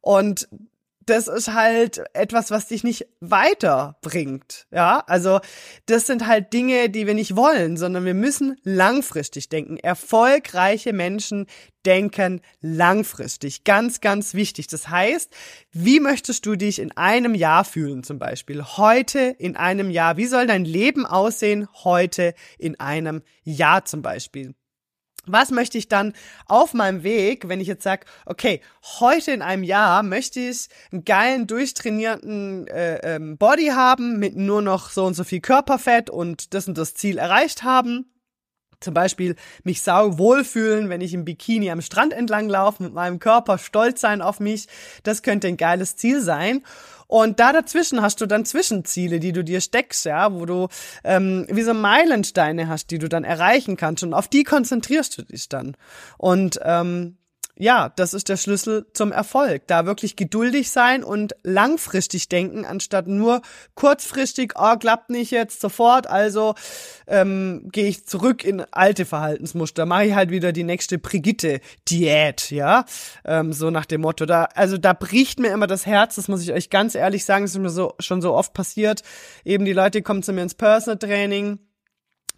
Und 0.00 0.48
das 1.06 1.28
ist 1.28 1.52
halt 1.52 2.02
etwas, 2.12 2.50
was 2.50 2.68
dich 2.68 2.84
nicht 2.84 3.06
weiterbringt. 3.20 4.66
Ja, 4.70 5.02
also 5.06 5.40
das 5.86 6.06
sind 6.06 6.26
halt 6.26 6.52
Dinge, 6.52 6.90
die 6.90 7.06
wir 7.06 7.14
nicht 7.14 7.36
wollen, 7.36 7.76
sondern 7.76 8.04
wir 8.04 8.14
müssen 8.14 8.56
langfristig 8.62 9.48
denken. 9.48 9.76
Erfolgreiche 9.78 10.92
Menschen 10.92 11.46
denken 11.84 12.40
langfristig. 12.60 13.64
Ganz, 13.64 14.00
ganz 14.00 14.34
wichtig. 14.34 14.68
Das 14.68 14.88
heißt, 14.88 15.34
wie 15.72 16.00
möchtest 16.00 16.46
du 16.46 16.56
dich 16.56 16.78
in 16.78 16.96
einem 16.96 17.34
Jahr 17.34 17.64
fühlen 17.64 18.02
zum 18.02 18.18
Beispiel? 18.18 18.62
Heute 18.62 19.34
in 19.38 19.56
einem 19.56 19.90
Jahr. 19.90 20.16
Wie 20.16 20.26
soll 20.26 20.46
dein 20.46 20.64
Leben 20.64 21.06
aussehen 21.06 21.68
heute 21.84 22.34
in 22.58 22.78
einem 22.78 23.22
Jahr 23.42 23.84
zum 23.84 24.02
Beispiel? 24.02 24.54
Was 25.26 25.50
möchte 25.50 25.78
ich 25.78 25.88
dann 25.88 26.14
auf 26.46 26.74
meinem 26.74 27.02
Weg, 27.04 27.48
wenn 27.48 27.60
ich 27.60 27.68
jetzt 27.68 27.84
sage, 27.84 28.06
okay, 28.26 28.60
heute 29.00 29.30
in 29.30 29.42
einem 29.42 29.62
Jahr 29.62 30.02
möchte 30.02 30.40
ich 30.40 30.68
einen 30.90 31.04
geilen, 31.04 31.46
durchtrainierten 31.46 32.66
äh, 32.66 33.14
ähm, 33.16 33.38
Body 33.38 33.68
haben 33.68 34.18
mit 34.18 34.36
nur 34.36 34.62
noch 34.62 34.90
so 34.90 35.04
und 35.04 35.14
so 35.14 35.24
viel 35.24 35.40
Körperfett 35.40 36.10
und 36.10 36.54
das 36.54 36.66
und 36.66 36.76
das 36.76 36.94
Ziel 36.94 37.18
erreicht 37.18 37.62
haben. 37.62 38.12
Zum 38.80 38.94
Beispiel 38.94 39.36
mich 39.62 39.82
sau 39.82 40.18
wohlfühlen, 40.18 40.88
wenn 40.88 41.00
ich 41.00 41.14
im 41.14 41.24
Bikini 41.24 41.70
am 41.70 41.82
Strand 41.82 42.12
entlang 42.12 42.48
laufe, 42.48 42.82
mit 42.82 42.92
meinem 42.92 43.20
Körper 43.20 43.58
stolz 43.58 44.00
sein 44.00 44.20
auf 44.22 44.40
mich. 44.40 44.66
Das 45.04 45.22
könnte 45.22 45.46
ein 45.46 45.56
geiles 45.56 45.94
Ziel 45.94 46.20
sein. 46.20 46.64
Und 47.12 47.40
da 47.40 47.52
dazwischen 47.52 48.00
hast 48.00 48.22
du 48.22 48.26
dann 48.26 48.46
Zwischenziele, 48.46 49.20
die 49.20 49.32
du 49.32 49.44
dir 49.44 49.60
steckst, 49.60 50.06
ja, 50.06 50.32
wo 50.32 50.46
du 50.46 50.68
ähm, 51.04 51.44
wie 51.50 51.60
so 51.60 51.74
Meilensteine 51.74 52.68
hast, 52.68 52.90
die 52.90 52.96
du 52.96 53.06
dann 53.06 53.22
erreichen 53.22 53.76
kannst. 53.76 54.02
Und 54.02 54.14
auf 54.14 54.28
die 54.28 54.44
konzentrierst 54.44 55.18
du 55.18 55.22
dich 55.22 55.50
dann. 55.50 55.76
Und 56.16 56.58
ähm, 56.64 57.18
ja, 57.62 57.92
das 57.94 58.12
ist 58.12 58.28
der 58.28 58.36
Schlüssel 58.36 58.86
zum 58.92 59.12
Erfolg. 59.12 59.68
Da 59.68 59.86
wirklich 59.86 60.16
geduldig 60.16 60.72
sein 60.72 61.04
und 61.04 61.36
langfristig 61.44 62.28
denken, 62.28 62.64
anstatt 62.64 63.06
nur 63.06 63.40
kurzfristig, 63.76 64.54
oh, 64.56 64.76
klappt 64.76 65.10
nicht 65.10 65.30
jetzt 65.30 65.60
sofort, 65.60 66.08
also 66.08 66.56
ähm, 67.06 67.68
gehe 67.70 67.86
ich 67.86 68.04
zurück 68.04 68.42
in 68.42 68.64
alte 68.72 69.04
Verhaltensmuster, 69.04 69.86
mache 69.86 70.06
ich 70.06 70.14
halt 70.16 70.30
wieder 70.30 70.50
die 70.50 70.64
nächste 70.64 70.98
Brigitte-Diät, 70.98 72.50
ja, 72.50 72.84
ähm, 73.24 73.52
so 73.52 73.70
nach 73.70 73.86
dem 73.86 74.00
Motto. 74.00 74.26
Da, 74.26 74.48
also 74.56 74.76
da 74.76 74.92
bricht 74.92 75.38
mir 75.38 75.52
immer 75.52 75.68
das 75.68 75.86
Herz, 75.86 76.16
das 76.16 76.26
muss 76.26 76.42
ich 76.42 76.52
euch 76.52 76.68
ganz 76.68 76.96
ehrlich 76.96 77.24
sagen, 77.24 77.44
das 77.44 77.52
ist 77.52 77.60
mir 77.60 77.70
so 77.70 77.94
schon 78.00 78.20
so 78.22 78.34
oft 78.34 78.54
passiert. 78.54 79.02
Eben 79.44 79.64
die 79.64 79.72
Leute 79.72 80.02
kommen 80.02 80.24
zu 80.24 80.32
mir 80.32 80.42
ins 80.42 80.54
Personal 80.54 80.98
Training 80.98 81.60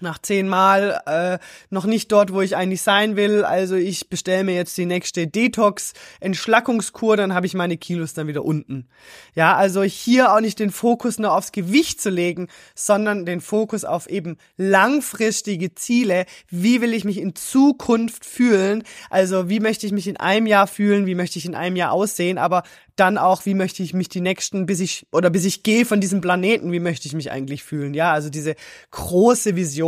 nach 0.00 0.18
zehnmal 0.18 1.00
äh, 1.06 1.38
noch 1.70 1.84
nicht 1.84 2.10
dort, 2.10 2.32
wo 2.32 2.40
ich 2.40 2.56
eigentlich 2.56 2.82
sein 2.82 3.16
will. 3.16 3.44
Also 3.44 3.76
ich 3.76 4.08
bestelle 4.08 4.44
mir 4.44 4.54
jetzt 4.54 4.76
die 4.76 4.86
nächste 4.86 5.26
Detox-Entschlackungskur, 5.26 7.16
dann 7.16 7.34
habe 7.34 7.46
ich 7.46 7.54
meine 7.54 7.76
Kilos 7.76 8.12
dann 8.12 8.26
wieder 8.26 8.44
unten. 8.44 8.88
Ja, 9.34 9.56
also 9.56 9.82
hier 9.82 10.32
auch 10.32 10.40
nicht 10.40 10.58
den 10.58 10.70
Fokus 10.70 11.18
nur 11.18 11.32
aufs 11.32 11.52
Gewicht 11.52 12.00
zu 12.00 12.10
legen, 12.10 12.48
sondern 12.74 13.24
den 13.24 13.40
Fokus 13.40 13.84
auf 13.84 14.08
eben 14.08 14.36
langfristige 14.56 15.74
Ziele. 15.74 16.26
Wie 16.48 16.80
will 16.80 16.92
ich 16.92 17.04
mich 17.04 17.18
in 17.18 17.34
Zukunft 17.36 18.24
fühlen? 18.24 18.82
Also 19.10 19.48
wie 19.48 19.60
möchte 19.60 19.86
ich 19.86 19.92
mich 19.92 20.08
in 20.08 20.16
einem 20.16 20.46
Jahr 20.46 20.66
fühlen? 20.66 21.06
Wie 21.06 21.14
möchte 21.14 21.38
ich 21.38 21.46
in 21.46 21.54
einem 21.54 21.76
Jahr 21.76 21.92
aussehen? 21.92 22.38
Aber 22.38 22.64
dann 22.96 23.18
auch, 23.18 23.44
wie 23.44 23.54
möchte 23.54 23.82
ich 23.82 23.92
mich 23.92 24.08
die 24.08 24.20
nächsten, 24.20 24.66
bis 24.66 24.78
ich, 24.78 25.06
oder 25.10 25.30
bis 25.30 25.44
ich 25.44 25.64
gehe 25.64 25.84
von 25.84 26.00
diesem 26.00 26.20
Planeten, 26.20 26.70
wie 26.70 26.80
möchte 26.80 27.08
ich 27.08 27.14
mich 27.14 27.32
eigentlich 27.32 27.64
fühlen? 27.64 27.92
Ja, 27.92 28.12
also 28.12 28.30
diese 28.30 28.54
große 28.92 29.56
Vision 29.56 29.83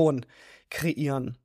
kreieren. 0.71 1.39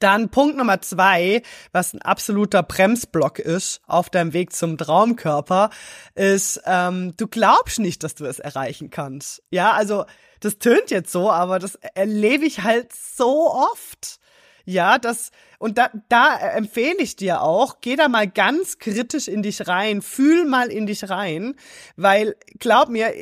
Dann 0.00 0.30
Punkt 0.30 0.56
Nummer 0.56 0.80
zwei, 0.80 1.42
was 1.72 1.92
ein 1.92 2.00
absoluter 2.00 2.62
Bremsblock 2.62 3.38
ist 3.38 3.82
auf 3.86 4.08
deinem 4.08 4.32
Weg 4.32 4.52
zum 4.54 4.78
Traumkörper, 4.78 5.68
ist, 6.14 6.62
ähm, 6.64 7.14
du 7.18 7.28
glaubst 7.28 7.78
nicht, 7.78 8.02
dass 8.02 8.14
du 8.14 8.24
es 8.24 8.38
erreichen 8.38 8.88
kannst. 8.88 9.42
Ja, 9.50 9.72
also 9.72 10.06
das 10.40 10.58
tönt 10.58 10.90
jetzt 10.90 11.12
so, 11.12 11.30
aber 11.30 11.58
das 11.58 11.74
erlebe 11.94 12.46
ich 12.46 12.62
halt 12.62 12.94
so 12.94 13.52
oft. 13.52 14.20
Ja, 14.64 14.98
das, 14.98 15.32
und 15.60 15.76
da, 15.76 15.90
da 16.08 16.38
empfehle 16.38 17.02
ich 17.02 17.16
dir 17.16 17.42
auch, 17.42 17.82
geh 17.82 17.94
da 17.94 18.08
mal 18.08 18.26
ganz 18.26 18.78
kritisch 18.78 19.28
in 19.28 19.42
dich 19.42 19.68
rein, 19.68 20.00
fühl 20.00 20.46
mal 20.46 20.68
in 20.68 20.86
dich 20.86 21.10
rein, 21.10 21.54
weil 21.96 22.34
glaub 22.58 22.88
mir, 22.88 23.12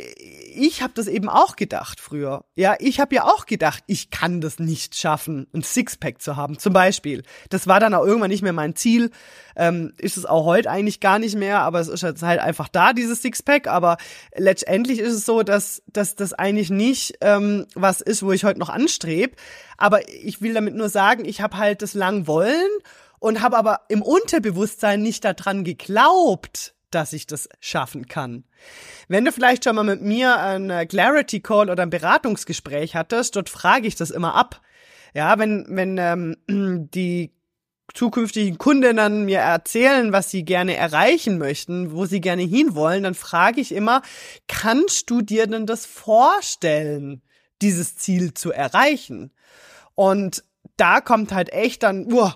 ich 0.54 0.80
habe 0.80 0.92
das 0.94 1.08
eben 1.08 1.28
auch 1.28 1.56
gedacht 1.56 1.98
früher. 1.98 2.44
Ja, 2.54 2.76
ich 2.78 3.00
habe 3.00 3.16
ja 3.16 3.24
auch 3.24 3.44
gedacht, 3.44 3.82
ich 3.88 4.10
kann 4.10 4.40
das 4.40 4.60
nicht 4.60 4.94
schaffen, 4.94 5.48
ein 5.52 5.64
Sixpack 5.64 6.22
zu 6.22 6.36
haben, 6.36 6.60
zum 6.60 6.72
Beispiel. 6.72 7.24
Das 7.50 7.66
war 7.66 7.80
dann 7.80 7.92
auch 7.92 8.06
irgendwann 8.06 8.30
nicht 8.30 8.42
mehr 8.42 8.52
mein 8.52 8.76
Ziel. 8.76 9.10
Ähm, 9.56 9.94
ist 9.98 10.16
es 10.16 10.24
auch 10.24 10.44
heute 10.44 10.70
eigentlich 10.70 11.00
gar 11.00 11.18
nicht 11.18 11.34
mehr, 11.34 11.62
aber 11.62 11.80
es 11.80 11.88
ist 11.88 12.04
halt 12.04 12.38
einfach 12.38 12.68
da, 12.68 12.92
dieses 12.92 13.20
Sixpack. 13.20 13.66
Aber 13.66 13.96
letztendlich 14.36 15.00
ist 15.00 15.12
es 15.12 15.26
so, 15.26 15.42
dass, 15.42 15.82
dass 15.88 16.14
das 16.14 16.34
eigentlich 16.34 16.70
nicht 16.70 17.14
ähm, 17.20 17.66
was 17.74 18.00
ist, 18.00 18.22
wo 18.22 18.30
ich 18.30 18.44
heute 18.44 18.60
noch 18.60 18.68
anstrebe. 18.68 19.34
Aber 19.76 20.08
ich 20.08 20.42
will 20.42 20.54
damit 20.54 20.74
nur 20.74 20.88
sagen, 20.88 21.24
ich 21.24 21.40
habe 21.40 21.56
halt 21.56 21.82
das 21.82 21.94
lang 21.94 22.27
wollen 22.28 22.70
und 23.18 23.42
habe 23.42 23.56
aber 23.56 23.80
im 23.88 24.02
Unterbewusstsein 24.02 25.02
nicht 25.02 25.24
daran 25.24 25.64
geglaubt, 25.64 26.74
dass 26.90 27.12
ich 27.12 27.26
das 27.26 27.48
schaffen 27.60 28.06
kann. 28.06 28.44
Wenn 29.08 29.24
du 29.24 29.32
vielleicht 29.32 29.64
schon 29.64 29.76
mal 29.76 29.82
mit 29.84 30.02
mir 30.02 30.38
ein 30.38 30.88
Clarity 30.88 31.40
Call 31.40 31.70
oder 31.70 31.82
ein 31.82 31.90
Beratungsgespräch 31.90 32.94
hattest, 32.94 33.36
dort 33.36 33.48
frage 33.48 33.86
ich 33.86 33.96
das 33.96 34.10
immer 34.10 34.34
ab. 34.34 34.60
Ja, 35.14 35.38
wenn, 35.38 35.66
wenn 35.68 35.98
ähm, 35.98 36.36
die 36.94 37.32
zukünftigen 37.94 38.58
Kundinnen 38.58 39.24
mir 39.24 39.38
erzählen, 39.38 40.12
was 40.12 40.30
sie 40.30 40.44
gerne 40.44 40.76
erreichen 40.76 41.38
möchten, 41.38 41.92
wo 41.92 42.04
sie 42.04 42.20
gerne 42.20 42.42
hinwollen, 42.42 43.02
dann 43.02 43.14
frage 43.14 43.60
ich 43.60 43.72
immer, 43.72 44.02
kannst 44.46 45.10
du 45.10 45.22
dir 45.22 45.46
denn 45.46 45.66
das 45.66 45.86
vorstellen, 45.86 47.22
dieses 47.62 47.96
Ziel 47.96 48.34
zu 48.34 48.52
erreichen? 48.52 49.32
Und 49.94 50.44
da 50.78 51.00
kommt 51.00 51.32
halt 51.32 51.52
echt 51.52 51.82
dann, 51.82 52.10
uh, 52.12 52.30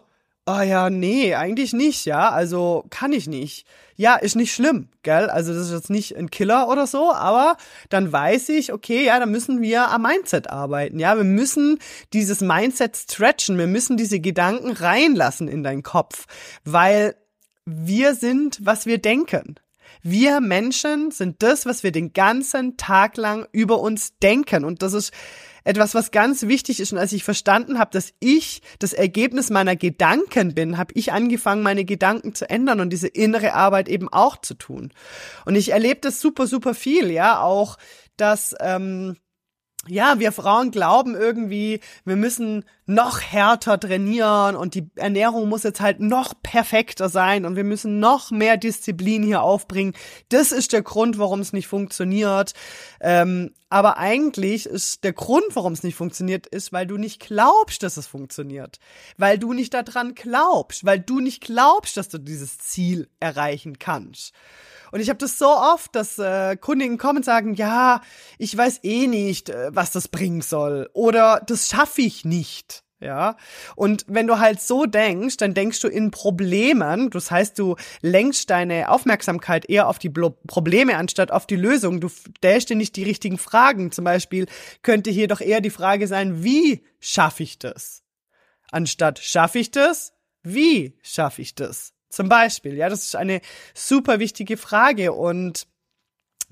oh 0.46 0.60
ja, 0.60 0.90
nee, 0.90 1.34
eigentlich 1.34 1.72
nicht, 1.72 2.04
ja, 2.04 2.30
also 2.30 2.84
kann 2.90 3.12
ich 3.12 3.26
nicht. 3.26 3.66
Ja, 3.94 4.16
ist 4.16 4.36
nicht 4.36 4.52
schlimm, 4.52 4.88
gell? 5.02 5.30
Also 5.30 5.52
das 5.54 5.66
ist 5.66 5.72
jetzt 5.72 5.90
nicht 5.90 6.16
ein 6.16 6.30
Killer 6.30 6.68
oder 6.68 6.86
so, 6.86 7.12
aber 7.12 7.56
dann 7.88 8.10
weiß 8.10 8.48
ich, 8.48 8.72
okay, 8.72 9.04
ja, 9.04 9.18
da 9.20 9.26
müssen 9.26 9.60
wir 9.60 9.90
am 9.90 10.02
Mindset 10.02 10.50
arbeiten, 10.50 10.98
ja, 10.98 11.16
wir 11.16 11.24
müssen 11.24 11.78
dieses 12.12 12.40
Mindset 12.40 12.96
stretchen, 12.96 13.58
wir 13.58 13.66
müssen 13.66 13.96
diese 13.96 14.18
Gedanken 14.18 14.72
reinlassen 14.72 15.46
in 15.46 15.62
deinen 15.62 15.82
Kopf, 15.82 16.26
weil 16.64 17.14
wir 17.64 18.14
sind, 18.14 18.58
was 18.62 18.86
wir 18.86 18.98
denken. 18.98 19.56
Wir 20.02 20.40
Menschen 20.40 21.12
sind 21.12 21.44
das, 21.44 21.64
was 21.64 21.84
wir 21.84 21.92
den 21.92 22.12
ganzen 22.12 22.76
Tag 22.76 23.16
lang 23.16 23.46
über 23.52 23.78
uns 23.78 24.18
denken 24.18 24.64
und 24.64 24.82
das 24.82 24.94
ist 24.94 25.12
etwas, 25.64 25.94
was 25.94 26.10
ganz 26.10 26.42
wichtig 26.42 26.80
ist. 26.80 26.92
Und 26.92 26.98
als 26.98 27.12
ich 27.12 27.24
verstanden 27.24 27.78
habe, 27.78 27.90
dass 27.92 28.12
ich 28.20 28.62
das 28.78 28.92
Ergebnis 28.92 29.50
meiner 29.50 29.76
Gedanken 29.76 30.54
bin, 30.54 30.78
habe 30.78 30.92
ich 30.94 31.12
angefangen, 31.12 31.62
meine 31.62 31.84
Gedanken 31.84 32.34
zu 32.34 32.48
ändern 32.48 32.80
und 32.80 32.90
diese 32.90 33.08
innere 33.08 33.54
Arbeit 33.54 33.88
eben 33.88 34.08
auch 34.08 34.36
zu 34.36 34.54
tun. 34.54 34.92
Und 35.44 35.54
ich 35.54 35.72
erlebe 35.72 36.00
das 36.00 36.20
super, 36.20 36.46
super 36.46 36.74
viel, 36.74 37.10
ja, 37.10 37.40
auch, 37.40 37.78
dass 38.16 38.54
ähm, 38.60 39.16
ja, 39.88 40.20
wir 40.20 40.30
Frauen 40.30 40.70
glauben 40.70 41.16
irgendwie, 41.16 41.80
wir 42.04 42.14
müssen 42.16 42.64
noch 42.86 43.20
härter 43.20 43.80
trainieren 43.80 44.54
und 44.54 44.74
die 44.74 44.88
Ernährung 44.94 45.48
muss 45.48 45.64
jetzt 45.64 45.80
halt 45.80 45.98
noch 45.98 46.34
perfekter 46.40 47.08
sein 47.08 47.44
und 47.44 47.56
wir 47.56 47.64
müssen 47.64 47.98
noch 47.98 48.30
mehr 48.30 48.56
Disziplin 48.56 49.24
hier 49.24 49.42
aufbringen. 49.42 49.94
Das 50.28 50.52
ist 50.52 50.72
der 50.72 50.82
Grund, 50.82 51.18
warum 51.18 51.40
es 51.40 51.52
nicht 51.52 51.66
funktioniert. 51.66 52.54
Ähm, 53.00 53.54
aber 53.70 53.98
eigentlich 53.98 54.66
ist 54.66 55.02
der 55.02 55.14
Grund, 55.14 55.46
warum 55.54 55.72
es 55.72 55.82
nicht 55.82 55.96
funktioniert, 55.96 56.46
ist, 56.46 56.72
weil 56.72 56.86
du 56.86 56.96
nicht 56.96 57.20
glaubst, 57.20 57.82
dass 57.82 57.96
es 57.96 58.06
funktioniert. 58.06 58.78
Weil 59.16 59.38
du 59.38 59.52
nicht 59.52 59.74
daran 59.74 60.14
glaubst, 60.14 60.84
weil 60.84 61.00
du 61.00 61.18
nicht 61.18 61.42
glaubst, 61.42 61.96
dass 61.96 62.08
du 62.08 62.18
dieses 62.18 62.58
Ziel 62.58 63.08
erreichen 63.18 63.78
kannst. 63.78 64.32
Und 64.92 65.00
ich 65.00 65.08
habe 65.08 65.18
das 65.18 65.38
so 65.38 65.48
oft, 65.48 65.94
dass 65.96 66.18
äh, 66.18 66.56
Kundinnen 66.56 66.98
kommen 66.98 67.18
und 67.18 67.24
sagen, 67.24 67.54
ja, 67.54 68.02
ich 68.38 68.56
weiß 68.56 68.80
eh 68.84 69.08
nicht, 69.08 69.48
äh, 69.48 69.70
was 69.74 69.90
das 69.90 70.06
bringen 70.06 70.42
soll. 70.42 70.88
Oder 70.92 71.42
das 71.46 71.68
schaffe 71.68 72.02
ich 72.02 72.24
nicht. 72.24 72.84
Ja. 73.00 73.36
Und 73.74 74.04
wenn 74.06 74.28
du 74.28 74.38
halt 74.38 74.60
so 74.60 74.86
denkst, 74.86 75.38
dann 75.38 75.54
denkst 75.54 75.80
du 75.80 75.88
in 75.88 76.12
Problemen. 76.12 77.10
Das 77.10 77.30
heißt, 77.30 77.58
du 77.58 77.74
lenkst 78.02 78.48
deine 78.50 78.90
Aufmerksamkeit 78.90 79.68
eher 79.68 79.88
auf 79.88 79.98
die 79.98 80.10
Probleme 80.10 80.96
anstatt 80.96 81.32
auf 81.32 81.46
die 81.46 81.56
Lösung. 81.56 82.00
Du 82.00 82.08
stellst 82.08 82.70
dir 82.70 82.76
nicht 82.76 82.94
die 82.94 83.02
richtigen 83.02 83.38
Fragen. 83.38 83.90
Zum 83.90 84.04
Beispiel 84.04 84.46
könnte 84.82 85.10
hier 85.10 85.26
doch 85.26 85.40
eher 85.40 85.60
die 85.60 85.70
Frage 85.70 86.06
sein, 86.06 86.44
wie 86.44 86.84
schaffe 87.00 87.42
ich 87.42 87.58
das? 87.58 88.04
Anstatt 88.70 89.18
schaffe 89.18 89.58
ich 89.58 89.72
das? 89.72 90.12
Wie 90.44 90.96
schaffe 91.02 91.42
ich 91.42 91.54
das? 91.54 91.92
Zum 92.12 92.28
Beispiel, 92.28 92.74
ja, 92.74 92.90
das 92.90 93.04
ist 93.04 93.16
eine 93.16 93.40
super 93.74 94.18
wichtige 94.18 94.58
Frage 94.58 95.12
und 95.12 95.66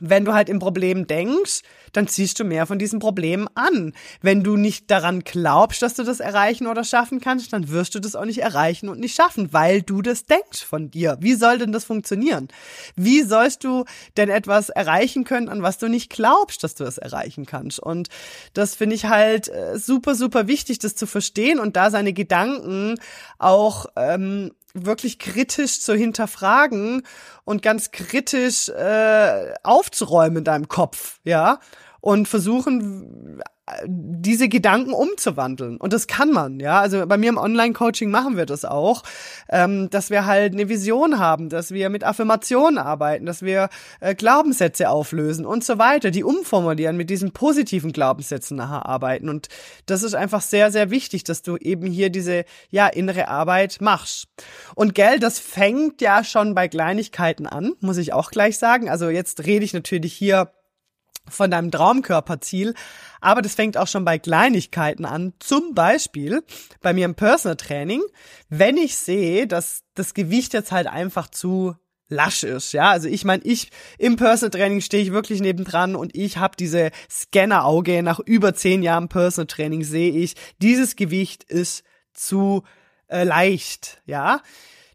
wenn 0.01 0.25
du 0.25 0.33
halt 0.33 0.49
im 0.49 0.59
Problem 0.59 1.07
denkst, 1.07 1.61
dann 1.93 2.09
ziehst 2.09 2.41
du 2.41 2.45
mehr 2.45 2.67
von 2.67 2.79
diesem 2.79 3.01
Problem 3.01 3.49
an. 3.55 3.93
Wenn 4.23 4.43
du 4.43 4.57
nicht 4.57 4.91
daran 4.91 5.21
glaubst, 5.21 5.83
dass 5.83 5.93
du 5.93 6.03
das 6.03 6.21
erreichen 6.21 6.67
oder 6.67 6.85
schaffen 6.85 7.21
kannst, 7.21 7.53
dann 7.53 7.69
wirst 7.69 7.95
du 7.95 8.01
das 8.01 8.17
auch 8.17 8.25
nicht 8.25 8.39
erreichen 8.39 8.89
und 8.89 8.99
nicht 8.99 9.15
schaffen, 9.15 9.53
weil 9.53 9.83
du 9.83 10.01
das 10.01 10.25
denkst 10.25 10.65
von 10.65 10.91
dir. 10.91 11.19
Wie 11.21 11.35
soll 11.35 11.59
denn 11.59 11.73
das 11.73 11.85
funktionieren? 11.85 12.49
Wie 12.97 13.23
sollst 13.23 13.63
du 13.63 13.85
denn 14.17 14.31
etwas 14.31 14.71
erreichen 14.71 15.25
können, 15.25 15.51
an 15.51 15.63
was 15.63 15.77
du 15.77 15.89
nicht 15.89 16.11
glaubst, 16.11 16.65
dass 16.65 16.75
du 16.75 16.85
es 16.85 16.97
erreichen 16.97 17.45
kannst? 17.45 17.79
Und 17.79 18.09
das 18.55 18.75
finde 18.75 18.97
ich 18.97 19.05
halt 19.05 19.49
äh, 19.49 19.79
super, 19.79 20.15
super 20.15 20.47
wichtig, 20.47 20.79
das 20.79 20.97
zu 20.97 21.07
verstehen 21.07 21.61
und 21.61 21.77
da 21.77 21.91
seine 21.91 22.15
Gedanken 22.15 22.95
auch 23.39 23.85
ähm, 23.97 24.53
wirklich 24.75 25.19
kritisch 25.19 25.81
zu 25.81 25.95
hinterfragen 25.95 27.03
und 27.45 27.63
ganz 27.63 27.91
kritisch 27.91 28.69
äh, 28.69 29.55
aufzuräumen 29.63 30.39
in 30.39 30.45
deinem 30.45 30.69
Kopf, 30.69 31.21
ja. 31.25 31.61
und 32.01 32.29
versuchen 32.29 33.43
diese 33.87 34.49
Gedanken 34.49 34.93
umzuwandeln. 34.93 35.77
Und 35.77 35.93
das 35.93 36.07
kann 36.07 36.31
man, 36.31 36.61
ja. 36.61 36.81
Also 36.81 37.07
bei 37.07 37.17
mir 37.17 37.29
im 37.29 37.39
Online-Coaching 37.39 38.11
machen 38.11 38.37
wir 38.37 38.47
das 38.47 38.65
auch, 38.65 39.03
ähm, 39.49 39.91
dass 39.91 40.11
wir 40.11 40.27
halt 40.27 40.53
eine 40.53 40.69
Vision 40.69 41.19
haben, 41.19 41.49
dass 41.49 41.71
wir 41.73 41.91
mit 41.91 42.05
Affirmationen 42.05 42.79
arbeiten, 42.79 43.27
dass 43.27 43.43
wir 43.43 43.69
äh, 44.01 44.15
Glaubenssätze 44.15 44.91
auflösen 44.91 45.47
und 45.47 45.65
so 45.65 45.79
weiter, 45.79 46.11
die 46.11 46.25
umformulieren, 46.25 46.97
mit 46.97 47.11
diesen 47.11 47.33
positiven 47.33 47.93
Glaubenssätzen 47.93 48.57
nachher 48.57 48.87
arbeiten. 48.87 49.29
Und 49.29 49.49
das 49.87 50.03
ist 50.03 50.15
einfach 50.15 50.41
sehr, 50.41 50.71
sehr 50.71 50.91
wichtig, 50.91 51.25
dass 51.25 51.43
du 51.43 51.57
eben 51.57 51.87
hier 51.87 52.11
diese, 52.11 52.45
ja, 52.71 52.87
innere 52.89 53.29
Arbeit 53.29 53.79
machst. 53.81 54.29
Und 54.75 54.95
gell, 54.95 55.19
das 55.19 55.39
fängt 55.39 56.01
ja 56.01 56.25
schon 56.25 56.55
bei 56.55 56.69
Kleinigkeiten 56.69 57.47
an, 57.47 57.73
muss 57.81 57.97
ich 57.97 58.13
auch 58.13 58.31
gleich 58.31 58.59
sagen. 58.59 58.89
Also 58.89 59.09
jetzt 59.09 59.47
rede 59.47 59.65
ich 59.65 59.73
natürlich 59.73 60.13
hier 60.13 60.51
von 61.31 61.51
deinem 61.51 61.71
Traumkörperziel. 61.71 62.75
Aber 63.21 63.43
das 63.43 63.55
fängt 63.55 63.77
auch 63.77 63.87
schon 63.87 64.05
bei 64.05 64.19
Kleinigkeiten 64.19 65.05
an. 65.05 65.33
Zum 65.39 65.75
Beispiel 65.75 66.43
bei 66.81 66.93
mir 66.93 67.05
im 67.05 67.15
Personal 67.15 67.57
Training, 67.57 68.03
wenn 68.49 68.77
ich 68.77 68.97
sehe, 68.97 69.47
dass 69.47 69.83
das 69.95 70.15
Gewicht 70.15 70.53
jetzt 70.53 70.73
halt 70.73 70.87
einfach 70.87 71.29
zu 71.29 71.75
lasch 72.09 72.43
ist, 72.43 72.73
ja. 72.73 72.91
Also 72.91 73.09
ich 73.09 73.25
meine, 73.25 73.43
ich 73.45 73.71
im 73.97 74.17
Personal 74.17 74.51
Training 74.51 74.81
stehe 74.81 75.03
ich 75.03 75.13
wirklich 75.13 75.41
nebendran 75.41 75.95
und 75.95 76.15
ich 76.15 76.39
habe 76.39 76.57
diese 76.59 76.91
Scanner-Auge. 77.09 78.03
Nach 78.03 78.19
über 78.19 78.55
zehn 78.55 78.83
Jahren 78.83 79.09
Personal 79.09 79.47
Training 79.47 79.85
sehe 79.85 80.13
ich, 80.13 80.35
dieses 80.61 80.97
Gewicht 80.97 81.45
ist 81.45 81.85
zu 82.13 82.65
äh, 83.09 83.25
leicht, 83.25 84.03
ja 84.07 84.43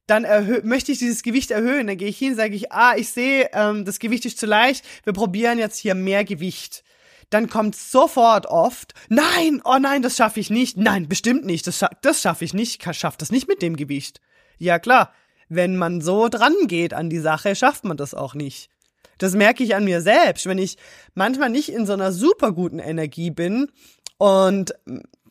dann 0.08 0.26
möchte 0.64 0.92
ich 0.92 1.00
dieses 1.00 1.24
Gewicht 1.24 1.52
erhöhen. 1.52 1.88
Dann 1.88 1.98
gehe 1.98 2.08
ich 2.08 2.18
hin, 2.18 2.36
sage 2.36 2.56
ich, 2.56 2.72
ah, 2.72 2.96
ich 2.96 3.10
sehe, 3.10 3.50
ähm, 3.54 3.86
das 3.86 4.00
Gewicht 4.00 4.26
ist 4.26 4.38
zu 4.38 4.46
leicht, 4.46 4.86
wir 5.04 5.14
probieren 5.14 5.58
jetzt 5.58 5.78
hier 5.78 5.96
mehr 5.96 6.24
Gewicht. 6.24 6.84
Dann 7.30 7.50
kommt 7.50 7.76
sofort 7.76 8.46
oft, 8.46 8.94
nein, 9.10 9.62
oh 9.66 9.78
nein, 9.80 10.02
das 10.02 10.16
schaffe 10.16 10.40
ich 10.40 10.50
nicht. 10.50 10.78
Nein, 10.78 11.10
bestimmt 11.10 11.46
nicht, 11.46 11.66
das, 11.66 11.80
scha 11.80 11.90
das 12.02 12.22
schaffe 12.22 12.46
ich 12.46 12.54
nicht, 12.54 12.86
ich 12.86 12.98
schaffe 12.98 13.18
das 13.18 13.32
nicht 13.32 13.48
mit 13.48 13.62
dem 13.62 13.76
Gewicht. 13.76 14.22
Ja 14.58 14.80
klar, 14.80 15.12
wenn 15.50 15.76
man 15.76 16.02
so 16.02 16.30
dran 16.30 16.54
geht 16.68 16.94
an 16.94 17.10
die 17.10 17.20
Sache, 17.20 17.56
schafft 17.56 17.84
man 17.84 17.98
das 17.98 18.14
auch 18.14 18.36
nicht. 18.36 18.70
Das 19.18 19.34
merke 19.34 19.64
ich 19.64 19.76
an 19.76 19.86
mir 19.86 20.02
selbst, 20.02 20.46
wenn 20.46 20.58
ich 20.58 20.78
manchmal 21.14 21.50
nicht 21.50 21.70
in 21.70 21.86
so 21.86 21.94
einer 21.94 22.12
super 22.12 22.52
guten 22.52 22.80
Energie 22.80 23.32
bin 23.32 23.72
und 24.18 24.76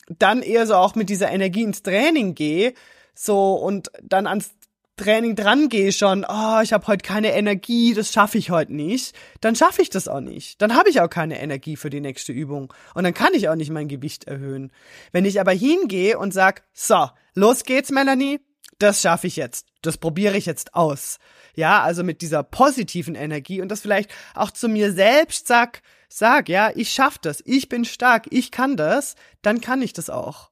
dann 0.09 0.43
eher 0.43 0.67
so 0.67 0.75
auch 0.75 0.95
mit 0.95 1.11
dieser 1.11 1.31
Energie 1.31 1.63
ins 1.63 1.83
Training 1.83 2.35
gehe, 2.35 2.75
so 3.15 3.55
und 3.55 3.91
dann 4.03 4.27
ans 4.27 4.51
Training 4.97 5.35
dran 5.35 5.69
gehe 5.69 5.93
schon, 5.93 6.25
oh, 6.29 6.61
ich 6.63 6.73
habe 6.73 6.87
heute 6.87 7.03
keine 7.03 7.35
Energie, 7.35 7.95
das 7.95 8.13
schaffe 8.13 8.39
ich 8.39 8.51
heute 8.51 8.73
nicht, 8.73 9.15
dann 9.41 9.57
schaffe 9.57 9.83
ich 9.83 9.91
das 9.91 10.07
auch 10.07 10.21
nicht. 10.21 10.63
Dann 10.63 10.77
habe 10.77 10.89
ich 10.89 11.01
auch 11.01 11.11
keine 11.11 11.41
Energie 11.41 11.77
für 11.77 11.91
die 11.91 12.01
nächste 12.01 12.33
Übung 12.33 12.73
und 12.95 13.03
dann 13.03 13.15
kann 13.15 13.35
ich 13.35 13.49
auch 13.49 13.57
nicht 13.57 13.71
mein 13.71 13.89
Gewicht 13.89 14.25
erhöhen. 14.25 14.71
Wenn 15.11 15.25
ich 15.25 15.41
aber 15.41 15.53
hingehe 15.53 16.19
und 16.19 16.33
sag, 16.33 16.63
so, 16.73 17.09
los 17.35 17.65
geht's, 17.65 17.91
Melanie, 17.91 18.41
das 18.79 19.03
schaffe 19.03 19.27
ich 19.27 19.37
jetzt, 19.37 19.67
das 19.83 19.99
probiere 19.99 20.37
ich 20.37 20.47
jetzt 20.47 20.75
aus. 20.75 21.19
Ja, 21.57 21.83
also 21.83 22.05
mit 22.05 22.23
dieser 22.23 22.43
positiven 22.43 23.17
Energie 23.17 23.61
und 23.61 23.69
das 23.69 23.81
vielleicht 23.81 24.11
auch 24.35 24.51
zu 24.51 24.69
mir 24.69 24.93
selbst 24.93 25.49
sag, 25.49 25.83
sag, 26.09 26.49
ja, 26.49 26.71
ich 26.75 26.91
schaff 26.91 27.19
das, 27.19 27.43
ich 27.45 27.69
bin 27.69 27.85
stark, 27.85 28.27
ich 28.31 28.53
kann 28.53 28.77
das, 28.77 29.17
dann 29.43 29.61
kann 29.61 29.83
ich 29.83 29.93
das 29.93 30.09
auch. 30.09 30.51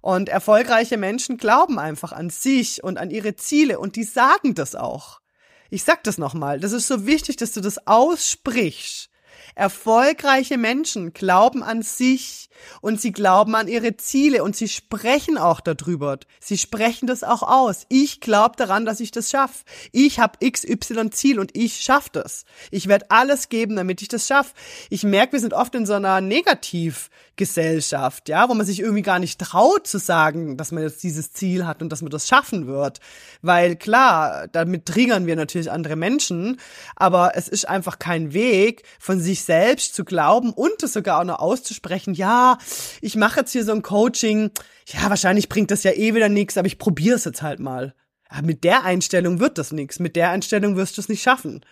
Und 0.00 0.28
erfolgreiche 0.28 0.96
Menschen 0.96 1.36
glauben 1.36 1.78
einfach 1.78 2.12
an 2.12 2.30
sich 2.30 2.82
und 2.82 2.96
an 2.96 3.10
ihre 3.10 3.36
Ziele 3.36 3.78
und 3.78 3.96
die 3.96 4.04
sagen 4.04 4.54
das 4.54 4.74
auch. 4.74 5.20
Ich 5.68 5.84
sag 5.84 6.02
das 6.04 6.18
nochmal, 6.18 6.58
das 6.58 6.72
ist 6.72 6.86
so 6.86 7.06
wichtig, 7.06 7.36
dass 7.36 7.52
du 7.52 7.60
das 7.60 7.86
aussprichst. 7.86 9.09
Erfolgreiche 9.54 10.58
Menschen 10.58 11.12
glauben 11.12 11.62
an 11.62 11.82
sich 11.82 12.50
und 12.80 13.00
sie 13.00 13.12
glauben 13.12 13.54
an 13.54 13.68
ihre 13.68 13.96
Ziele 13.96 14.42
und 14.42 14.56
sie 14.56 14.68
sprechen 14.68 15.38
auch 15.38 15.60
darüber. 15.60 16.18
Sie 16.40 16.58
sprechen 16.58 17.06
das 17.06 17.24
auch 17.24 17.42
aus. 17.42 17.86
Ich 17.88 18.20
glaube 18.20 18.56
daran, 18.56 18.84
dass 18.84 19.00
ich 19.00 19.10
das 19.10 19.30
schaffe. 19.30 19.64
Ich 19.92 20.18
habe 20.18 20.50
XY 20.50 21.10
Ziel 21.10 21.38
und 21.38 21.56
ich 21.56 21.82
schaffe 21.82 22.10
das. 22.12 22.44
Ich 22.70 22.88
werde 22.88 23.10
alles 23.10 23.48
geben, 23.48 23.76
damit 23.76 24.02
ich 24.02 24.08
das 24.08 24.26
schaffe. 24.26 24.54
Ich 24.88 25.04
merke, 25.04 25.32
wir 25.32 25.40
sind 25.40 25.54
oft 25.54 25.74
in 25.74 25.86
so 25.86 25.94
einer 25.94 26.20
Negativgesellschaft, 26.20 28.28
ja, 28.28 28.48
wo 28.48 28.54
man 28.54 28.66
sich 28.66 28.80
irgendwie 28.80 29.02
gar 29.02 29.18
nicht 29.18 29.40
traut 29.40 29.86
zu 29.86 29.98
sagen, 29.98 30.56
dass 30.56 30.72
man 30.72 30.82
jetzt 30.82 31.02
dieses 31.02 31.32
Ziel 31.32 31.66
hat 31.66 31.82
und 31.82 31.90
dass 31.90 32.02
man 32.02 32.10
das 32.10 32.28
schaffen 32.28 32.66
wird. 32.66 33.00
Weil 33.42 33.76
klar, 33.76 34.48
damit 34.48 34.86
triggern 34.86 35.26
wir 35.26 35.36
natürlich 35.36 35.70
andere 35.70 35.96
Menschen, 35.96 36.60
aber 36.96 37.32
es 37.36 37.48
ist 37.48 37.68
einfach 37.68 37.98
kein 37.98 38.32
Weg, 38.32 38.82
von 38.98 39.20
sich 39.20 39.39
selbst 39.44 39.94
zu 39.94 40.04
glauben 40.04 40.52
und 40.52 40.82
es 40.82 40.92
sogar 40.92 41.20
auch 41.20 41.24
noch 41.24 41.38
auszusprechen, 41.38 42.14
ja, 42.14 42.58
ich 43.00 43.16
mache 43.16 43.40
jetzt 43.40 43.52
hier 43.52 43.64
so 43.64 43.72
ein 43.72 43.82
Coaching, 43.82 44.50
ja, 44.86 45.08
wahrscheinlich 45.08 45.48
bringt 45.48 45.70
das 45.70 45.82
ja 45.82 45.92
eh 45.92 46.14
wieder 46.14 46.28
nichts, 46.28 46.56
aber 46.56 46.66
ich 46.66 46.78
probiere 46.78 47.16
es 47.16 47.24
jetzt 47.24 47.42
halt 47.42 47.60
mal. 47.60 47.94
Ja, 48.32 48.42
mit 48.42 48.64
der 48.64 48.84
Einstellung 48.84 49.40
wird 49.40 49.58
das 49.58 49.72
nichts, 49.72 49.98
mit 49.98 50.16
der 50.16 50.30
Einstellung 50.30 50.76
wirst 50.76 50.96
du 50.96 51.00
es 51.00 51.08
nicht 51.08 51.22
schaffen 51.22 51.62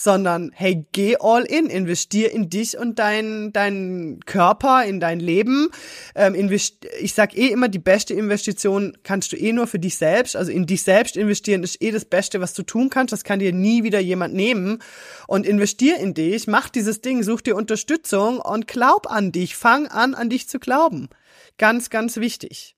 sondern 0.00 0.50
hey, 0.54 0.86
geh 0.92 1.16
all 1.20 1.42
in, 1.42 1.66
investier 1.66 2.32
in 2.32 2.48
dich 2.48 2.78
und 2.78 2.98
dein, 2.98 3.52
dein 3.52 4.20
Körper, 4.24 4.84
in 4.84 4.98
dein 4.98 5.20
Leben. 5.20 5.68
Ähm, 6.14 6.34
ich 6.50 7.14
sag 7.14 7.36
eh 7.36 7.48
immer, 7.48 7.68
die 7.68 7.78
beste 7.78 8.14
Investition 8.14 8.96
kannst 9.02 9.32
du 9.32 9.36
eh 9.36 9.52
nur 9.52 9.66
für 9.66 9.78
dich 9.78 9.98
selbst. 9.98 10.36
Also 10.36 10.52
in 10.52 10.64
dich 10.64 10.82
selbst 10.82 11.16
investieren 11.16 11.62
ist 11.62 11.82
eh 11.82 11.90
das 11.90 12.06
Beste, 12.06 12.40
was 12.40 12.54
du 12.54 12.62
tun 12.62 12.88
kannst. 12.88 13.12
Das 13.12 13.24
kann 13.24 13.40
dir 13.40 13.52
nie 13.52 13.84
wieder 13.84 14.00
jemand 14.00 14.34
nehmen. 14.34 14.78
Und 15.26 15.46
investier 15.46 15.98
in 15.98 16.14
dich, 16.14 16.46
mach 16.46 16.70
dieses 16.70 17.02
Ding, 17.02 17.22
such 17.22 17.42
dir 17.42 17.54
Unterstützung 17.54 18.40
und 18.40 18.66
glaub 18.66 19.06
an 19.10 19.32
dich. 19.32 19.54
Fang 19.54 19.86
an, 19.86 20.14
an 20.14 20.30
dich 20.30 20.48
zu 20.48 20.58
glauben. 20.58 21.10
Ganz, 21.58 21.90
ganz 21.90 22.16
wichtig. 22.16 22.74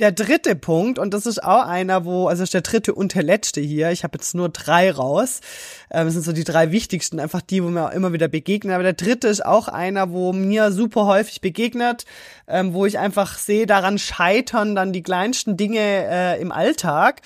Der 0.00 0.10
dritte 0.10 0.56
Punkt, 0.56 0.98
und 0.98 1.14
das 1.14 1.24
ist 1.24 1.44
auch 1.44 1.66
einer, 1.66 2.04
wo, 2.04 2.26
also 2.26 2.42
ist 2.42 2.52
der 2.52 2.62
dritte 2.62 2.92
und 2.92 3.14
der 3.14 3.22
letzte 3.22 3.60
hier, 3.60 3.92
ich 3.92 4.02
habe 4.02 4.18
jetzt 4.18 4.34
nur 4.34 4.48
drei 4.48 4.90
raus, 4.90 5.40
ähm, 5.88 6.06
das 6.06 6.14
sind 6.14 6.24
so 6.24 6.32
die 6.32 6.42
drei 6.42 6.72
wichtigsten, 6.72 7.20
einfach 7.20 7.40
die, 7.40 7.62
wo 7.62 7.68
mir 7.68 7.86
auch 7.86 7.92
immer 7.92 8.12
wieder 8.12 8.26
begegnen, 8.26 8.74
aber 8.74 8.82
der 8.82 8.94
dritte 8.94 9.28
ist 9.28 9.46
auch 9.46 9.68
einer, 9.68 10.10
wo 10.10 10.32
mir 10.32 10.72
super 10.72 11.06
häufig 11.06 11.40
begegnet, 11.40 12.06
ähm, 12.48 12.74
wo 12.74 12.86
ich 12.86 12.98
einfach 12.98 13.38
sehe, 13.38 13.66
daran 13.66 13.98
scheitern 13.98 14.74
dann 14.74 14.92
die 14.92 15.04
kleinsten 15.04 15.56
Dinge 15.56 15.78
äh, 15.78 16.40
im 16.40 16.50
Alltag. 16.50 17.22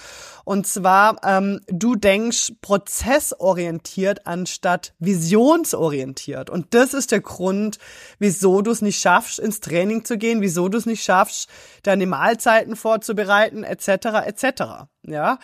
Und 0.48 0.66
zwar, 0.66 1.18
ähm, 1.24 1.60
du 1.66 1.94
denkst 1.94 2.54
prozessorientiert 2.62 4.26
anstatt 4.26 4.94
visionsorientiert. 4.98 6.48
Und 6.48 6.72
das 6.72 6.94
ist 6.94 7.12
der 7.12 7.20
Grund, 7.20 7.78
wieso 8.18 8.62
du 8.62 8.70
es 8.70 8.80
nicht 8.80 8.98
schaffst, 8.98 9.38
ins 9.40 9.60
Training 9.60 10.06
zu 10.06 10.16
gehen, 10.16 10.40
wieso 10.40 10.70
du 10.70 10.78
es 10.78 10.86
nicht 10.86 11.04
schaffst, 11.04 11.50
deine 11.82 12.06
Mahlzeiten 12.06 12.76
vorzubereiten, 12.76 13.62
etc. 13.62 14.24
etc. 14.24 14.62
Ja, 15.02 15.38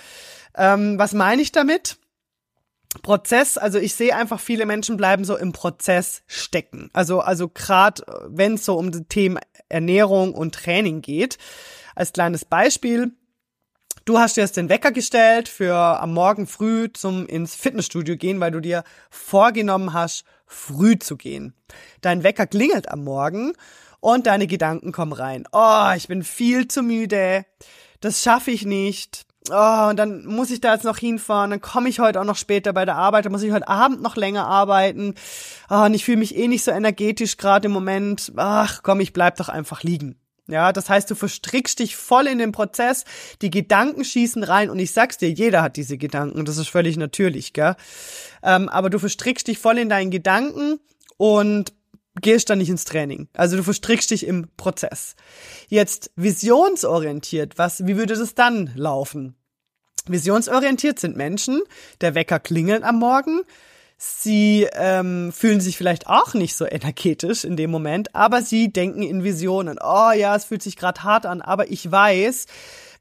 ähm, 0.57 0.99
was 0.99 1.13
meine 1.13 1.43
ich 1.43 1.53
damit? 1.53 1.99
Prozess, 3.03 3.59
also 3.59 3.79
ich 3.79 3.95
sehe 3.95 4.17
einfach, 4.17 4.41
viele 4.41 4.65
Menschen 4.65 4.97
bleiben 4.97 5.27
so 5.27 5.37
im 5.37 5.53
Prozess 5.53 6.23
stecken. 6.27 6.89
Also, 6.95 7.21
also 7.21 7.51
gerade 7.51 8.03
wenn 8.27 8.55
es 8.55 8.65
so 8.65 8.79
um 8.79 8.91
die 8.91 9.05
Themen 9.05 9.39
Ernährung 9.69 10.33
und 10.33 10.55
Training 10.55 11.03
geht. 11.03 11.37
Als 11.95 12.15
kleines 12.15 12.47
Beispiel, 12.47 13.13
Du 14.07 14.19
hast 14.19 14.37
dir 14.37 14.43
jetzt 14.43 14.59
den 14.59 14.69
Wecker 14.69 14.93
gestellt 14.93 15.49
für 15.49 15.75
am 15.75 16.13
Morgen 16.13 16.47
früh 16.47 16.93
zum 16.93 17.25
ins 17.27 17.55
Fitnessstudio 17.55 18.19
gehen, 18.19 18.39
weil 18.39 18.51
du 18.51 18.61
dir 18.61 18.85
vorgenommen 19.09 19.95
hast, 19.95 20.25
früh 20.47 20.99
zu 20.99 21.17
gehen. 21.17 21.55
Dein 22.03 22.23
Wecker 22.23 22.47
klingelt 22.47 22.91
am 22.91 23.03
Morgen 23.03 23.55
und 24.01 24.27
deine 24.27 24.47
Gedanken 24.47 24.93
kommen 24.93 25.15
rein. 25.15 25.45
Oh, 25.53 25.89
ich 25.97 26.07
bin 26.07 26.23
viel 26.23 26.69
zu 26.69 26.83
müde. 26.83 27.47
Das 28.01 28.23
schaffe 28.23 28.51
ich 28.51 28.67
nicht. 28.67 29.25
Oh, 29.51 29.89
und 29.89 29.97
dann 29.97 30.27
muss 30.27 30.51
ich 30.51 30.61
da 30.61 30.75
jetzt 30.75 30.85
noch 30.85 30.99
hinfahren, 30.99 31.51
dann 31.51 31.63
komme 31.63 31.89
ich 31.89 31.99
heute 31.99 32.21
auch 32.21 32.25
noch 32.25 32.37
später 32.37 32.75
bei 32.75 32.85
der 32.85 32.97
Arbeit, 32.97 33.25
dann 33.25 33.33
muss 33.33 33.43
ich 33.43 33.53
heute 33.53 33.69
Abend 33.69 34.03
noch 34.03 34.17
länger 34.17 34.47
arbeiten. 34.47 35.15
Oh, 35.71 35.85
und 35.85 35.95
ich 35.95 36.05
fühle 36.05 36.19
mich 36.19 36.37
eh 36.37 36.49
nicht 36.49 36.65
so 36.65 36.73
energetisch 36.73 37.39
gerade 37.39 37.67
im 37.67 37.73
Moment. 37.73 38.33
Ach, 38.37 38.83
komm, 38.83 39.01
ich 39.01 39.15
bleib 39.15 39.37
doch 39.37 39.49
einfach 39.49 39.83
liegen. 39.83 40.19
Ja, 40.47 40.73
das 40.73 40.91
heißt, 40.91 41.11
du 41.11 41.15
verstrickst 41.15 41.79
dich 41.79 41.97
voll 41.97 42.27
in 42.27 42.39
den 42.39 42.53
Prozess, 42.53 43.05
die 43.41 43.51
Gedanken 43.51 44.05
schießen 44.05 44.45
rein 44.45 44.69
und 44.69 44.79
ich 44.79 44.93
sag's 44.93 45.17
dir, 45.17 45.31
jeder 45.31 45.63
hat 45.63 45.77
diese 45.77 45.97
Gedanken, 45.97 46.45
das 46.45 46.59
ist 46.59 46.69
völlig 46.69 46.99
natürlich, 46.99 47.55
gell? 47.55 47.77
Ähm, 48.43 48.69
aber 48.69 48.91
du 48.91 48.99
verstrickst 48.99 49.49
dich 49.49 49.59
voll 49.59 49.79
in 49.79 49.89
deinen 49.89 50.11
Gedanken 50.11 50.81
und 51.17 51.73
gehst 52.21 52.51
dann 52.51 52.59
nicht 52.59 52.69
ins 52.69 52.85
Training. 52.85 53.29
Also 53.33 53.57
du 53.57 53.63
verstrickst 53.63 54.11
dich 54.11 54.27
im 54.27 54.49
Prozess. 54.57 55.17
Jetzt 55.69 56.11
visionsorientiert, 56.17 57.57
was, 57.57 57.87
wie 57.87 57.97
würde 57.97 58.15
das 58.15 58.35
dann 58.35 58.71
laufen? 58.75 59.37
Visionsorientiert 60.07 60.99
sind 60.99 61.17
Menschen, 61.17 61.63
der 62.03 62.15
Wecker 62.15 62.39
klingelt 62.39 62.83
am 62.83 62.99
Morgen, 62.99 63.41
Sie 63.97 64.67
ähm, 64.73 65.33
fühlen 65.33 65.61
sich 65.61 65.77
vielleicht 65.77 66.09
auch 66.09 66.35
nicht 66.35 66.57
so 66.57 66.67
energetisch 66.67 67.45
in 67.45 67.57
dem 67.57 67.71
Moment, 67.71 68.15
aber 68.15 68.43
sie 68.43 68.73
denken 68.73 69.03
in 69.03 69.25
Visionen. 69.25 69.79
Oh 69.83 70.11
ja, 70.11 70.35
es 70.35 70.45
fühlt 70.45 70.63
sich 70.63 70.77
gerade 70.77 71.03
hart 71.05 71.27
an, 71.27 71.41
aber 71.41 71.71
ich 71.71 71.91
weiß, 71.91 72.47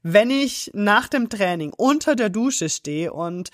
wenn 0.04 0.30
ich 0.30 0.70
nach 0.74 1.08
dem 1.08 1.30
Training 1.30 1.72
unter 1.74 2.14
der 2.14 2.28
Dusche 2.28 2.68
stehe 2.68 3.10
und 3.10 3.50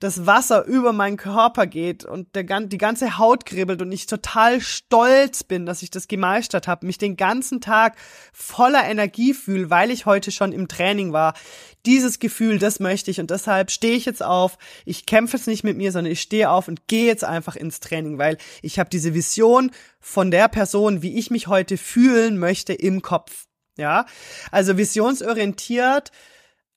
das 0.00 0.26
Wasser 0.26 0.66
über 0.66 0.92
meinen 0.92 1.16
Körper 1.16 1.66
geht 1.66 2.04
und 2.04 2.36
der, 2.36 2.44
die 2.44 2.78
ganze 2.78 3.16
Haut 3.16 3.46
kribbelt 3.46 3.80
und 3.80 3.90
ich 3.90 4.04
total 4.04 4.60
stolz 4.60 5.44
bin, 5.44 5.64
dass 5.64 5.82
ich 5.82 5.90
das 5.90 6.06
gemeistert 6.06 6.68
habe, 6.68 6.84
mich 6.84 6.98
den 6.98 7.16
ganzen 7.16 7.62
Tag 7.62 7.96
voller 8.34 8.84
Energie 8.84 9.32
fühle, 9.32 9.70
weil 9.70 9.90
ich 9.90 10.04
heute 10.04 10.30
schon 10.30 10.52
im 10.52 10.68
Training 10.68 11.14
war. 11.14 11.32
Dieses 11.86 12.18
Gefühl, 12.18 12.58
das 12.58 12.80
möchte 12.80 13.10
ich 13.10 13.18
und 13.18 13.30
deshalb 13.30 13.70
stehe 13.70 13.96
ich 13.96 14.04
jetzt 14.04 14.22
auf. 14.22 14.58
Ich 14.84 15.06
kämpfe 15.06 15.38
jetzt 15.38 15.46
nicht 15.46 15.64
mit 15.64 15.78
mir, 15.78 15.90
sondern 15.90 16.12
ich 16.12 16.20
stehe 16.20 16.50
auf 16.50 16.68
und 16.68 16.86
gehe 16.86 17.06
jetzt 17.06 17.24
einfach 17.24 17.56
ins 17.56 17.80
Training, 17.80 18.18
weil 18.18 18.36
ich 18.60 18.78
habe 18.78 18.90
diese 18.90 19.14
Vision 19.14 19.70
von 20.00 20.30
der 20.30 20.48
Person, 20.48 21.00
wie 21.00 21.18
ich 21.18 21.30
mich 21.30 21.46
heute 21.46 21.78
fühlen 21.78 22.36
möchte 22.36 22.74
im 22.74 23.00
Kopf. 23.00 23.46
Ja, 23.76 24.06
also 24.50 24.76
visionsorientiert 24.76 26.12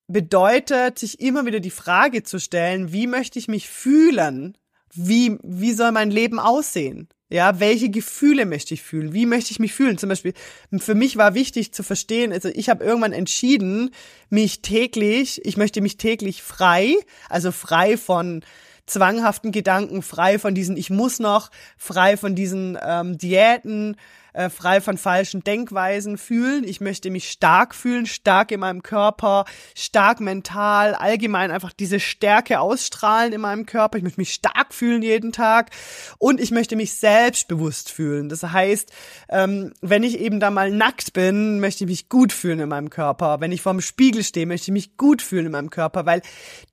bedeutet, 0.07 0.99
sich 0.99 1.19
immer 1.19 1.45
wieder 1.45 1.59
die 1.59 1.69
Frage 1.69 2.23
zu 2.23 2.39
stellen, 2.39 2.91
wie 2.91 3.07
möchte 3.07 3.39
ich 3.39 3.47
mich 3.47 3.67
fühlen? 3.67 4.57
Wie, 4.93 5.37
wie 5.43 5.73
soll 5.73 5.91
mein 5.91 6.11
Leben 6.11 6.39
aussehen? 6.39 7.09
Ja, 7.29 7.59
welche 7.59 7.89
Gefühle 7.89 8.45
möchte 8.45 8.73
ich 8.73 8.81
fühlen? 8.81 9.13
Wie 9.13 9.25
möchte 9.25 9.51
ich 9.51 9.59
mich 9.59 9.73
fühlen? 9.73 9.97
Zum 9.97 10.07
Beispiel, 10.07 10.33
für 10.77 10.95
mich 10.95 11.17
war 11.17 11.33
wichtig 11.33 11.73
zu 11.73 11.83
verstehen, 11.83 12.31
also 12.31 12.47
ich 12.47 12.69
habe 12.69 12.85
irgendwann 12.85 13.11
entschieden, 13.11 13.91
mich 14.29 14.61
täglich, 14.61 15.45
ich 15.45 15.57
möchte 15.57 15.81
mich 15.81 15.97
täglich 15.97 16.41
frei, 16.41 16.95
also 17.29 17.51
frei 17.51 17.97
von 17.97 18.45
zwanghaften 18.85 19.51
Gedanken, 19.51 20.01
frei 20.01 20.39
von 20.39 20.55
diesen 20.55 20.77
Ich 20.77 20.89
muss 20.89 21.19
noch, 21.19 21.51
frei 21.77 22.15
von 22.15 22.33
diesen 22.33 22.77
ähm, 22.81 23.17
Diäten, 23.17 23.97
äh, 24.37 24.49
frei 24.49 24.81
von 24.81 24.97
falschen 24.97 25.43
Denkweisen 25.43 26.17
fühlen. 26.17 26.63
Ich 26.63 26.79
möchte 26.79 27.09
mich 27.09 27.29
stark 27.29 27.73
fühlen, 27.73 28.05
stark 28.05 28.51
in 28.51 28.59
meinem 28.59 28.83
Körper, 28.83 29.45
stark 29.75 30.19
mental, 30.19 30.93
allgemein 30.93 31.49
einfach 31.49 31.73
diese 31.73 31.99
Stärke 31.99 32.59
ausstrahlen 32.59 33.33
in 33.33 33.41
meinem 33.41 33.65
Körper. 33.65 33.97
Ich 33.97 34.03
möchte 34.03 34.21
mich 34.21 34.33
stark 34.33 34.73
fühlen 34.73 35.01
jeden 35.01 35.31
Tag 35.31 35.71
und 36.19 36.39
ich 36.39 36.51
möchte 36.51 36.75
mich 36.75 36.93
selbstbewusst 36.93 37.91
fühlen. 37.91 38.29
Das 38.29 38.43
heißt, 38.43 38.91
ähm, 39.29 39.73
wenn 39.81 40.03
ich 40.03 40.19
eben 40.19 40.39
da 40.39 40.51
mal 40.51 40.71
nackt 40.71 41.13
bin, 41.13 41.59
möchte 41.59 41.83
ich 41.85 41.89
mich 41.89 42.09
gut 42.09 42.31
fühlen 42.31 42.59
in 42.59 42.69
meinem 42.69 42.91
Körper. 42.91 43.41
Wenn 43.41 43.51
ich 43.51 43.63
vorm 43.63 43.81
Spiegel 43.81 44.23
stehe, 44.23 44.45
möchte 44.45 44.69
ich 44.69 44.73
mich 44.73 44.97
gut 44.97 45.23
fühlen 45.23 45.47
in 45.47 45.51
meinem 45.51 45.71
Körper, 45.71 46.05
weil 46.05 46.21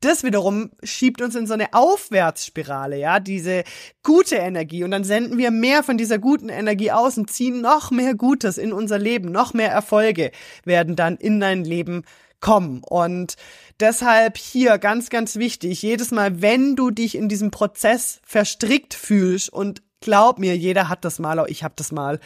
das 0.01 0.23
wiederum 0.23 0.71
schiebt 0.83 1.23
uns 1.23 1.35
in 1.35 1.47
so 1.47 1.55
eine 1.55 1.73
Aufwärtsspirale, 1.73 2.99
ja, 2.99 3.21
diese 3.21 3.65
gute 4.05 4.37
Energie 4.37 4.85
und 4.85 4.93
dann 4.93 5.03
senden 5.03 5.39
wir 5.39 5.51
mehr 5.51 5.83
von 5.83 5.99
dieser 5.99 6.19
guten 6.19 6.49
Energie 6.49 6.93
aus 6.93 7.19
und 7.19 7.31
ziehen 7.31 7.61
noch 7.61 7.91
mehr 7.91 8.15
Gutes 8.15 8.59
in 8.59 8.73
unser 8.73 8.99
Leben, 8.99 9.33
noch 9.33 9.55
mehr 9.55 9.73
Erfolge 9.73 10.31
werden 10.65 10.95
dann 10.95 11.17
in 11.17 11.41
dein 11.41 11.65
Leben 11.65 12.05
kommen. 12.41 12.83
Und 12.85 13.37
deshalb 13.81 14.37
hier 14.37 14.79
ganz, 14.79 15.09
ganz 15.09 15.37
wichtig, 15.37 15.83
jedes 15.83 16.11
Mal, 16.11 16.43
wenn 16.43 16.77
du 16.77 16.91
dich 16.91 17.17
in 17.17 17.29
diesem 17.29 17.51
Prozess 17.51 18.21
verstrickt 18.23 18.93
fühlst 18.93 19.51
und 19.51 19.83
glaub 20.01 20.39
mir, 20.39 20.55
jeder 20.55 20.91
hat 20.91 21.07
das 21.07 21.19
mal, 21.19 21.39
auch 21.39 21.47
ich 21.47 21.65
habe 21.65 21.73
das 21.77 21.91
mal. 21.91 22.21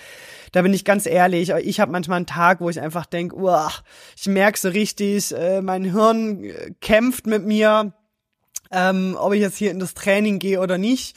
Da 0.51 0.63
bin 0.63 0.75
ich 0.75 0.85
ganz 0.85 1.07
ehrlich, 1.07 1.51
ich 1.51 1.79
habe 1.79 1.93
manchmal 1.93 2.17
einen 2.17 2.27
Tag, 2.27 2.61
wo 2.61 2.69
ich 2.69 2.81
einfach 2.81 3.07
denk, 3.07 3.33
uah, 3.33 3.73
ich 4.19 4.27
merke 4.27 4.59
so 4.59 4.69
richtig, 4.71 5.33
äh, 5.33 5.63
mein 5.63 5.85
Hirn 5.85 6.43
äh, 6.43 6.73
kämpft 6.81 7.29
mit 7.29 7.47
mir, 7.47 7.93
ähm, 8.73 9.17
ob 9.19 9.33
ich 9.33 9.41
jetzt 9.41 9.57
hier 9.57 9.71
in 9.71 9.79
das 9.79 9.95
Training 9.95 10.41
gehe 10.41 10.61
oder 10.61 10.77
nicht 10.77 11.17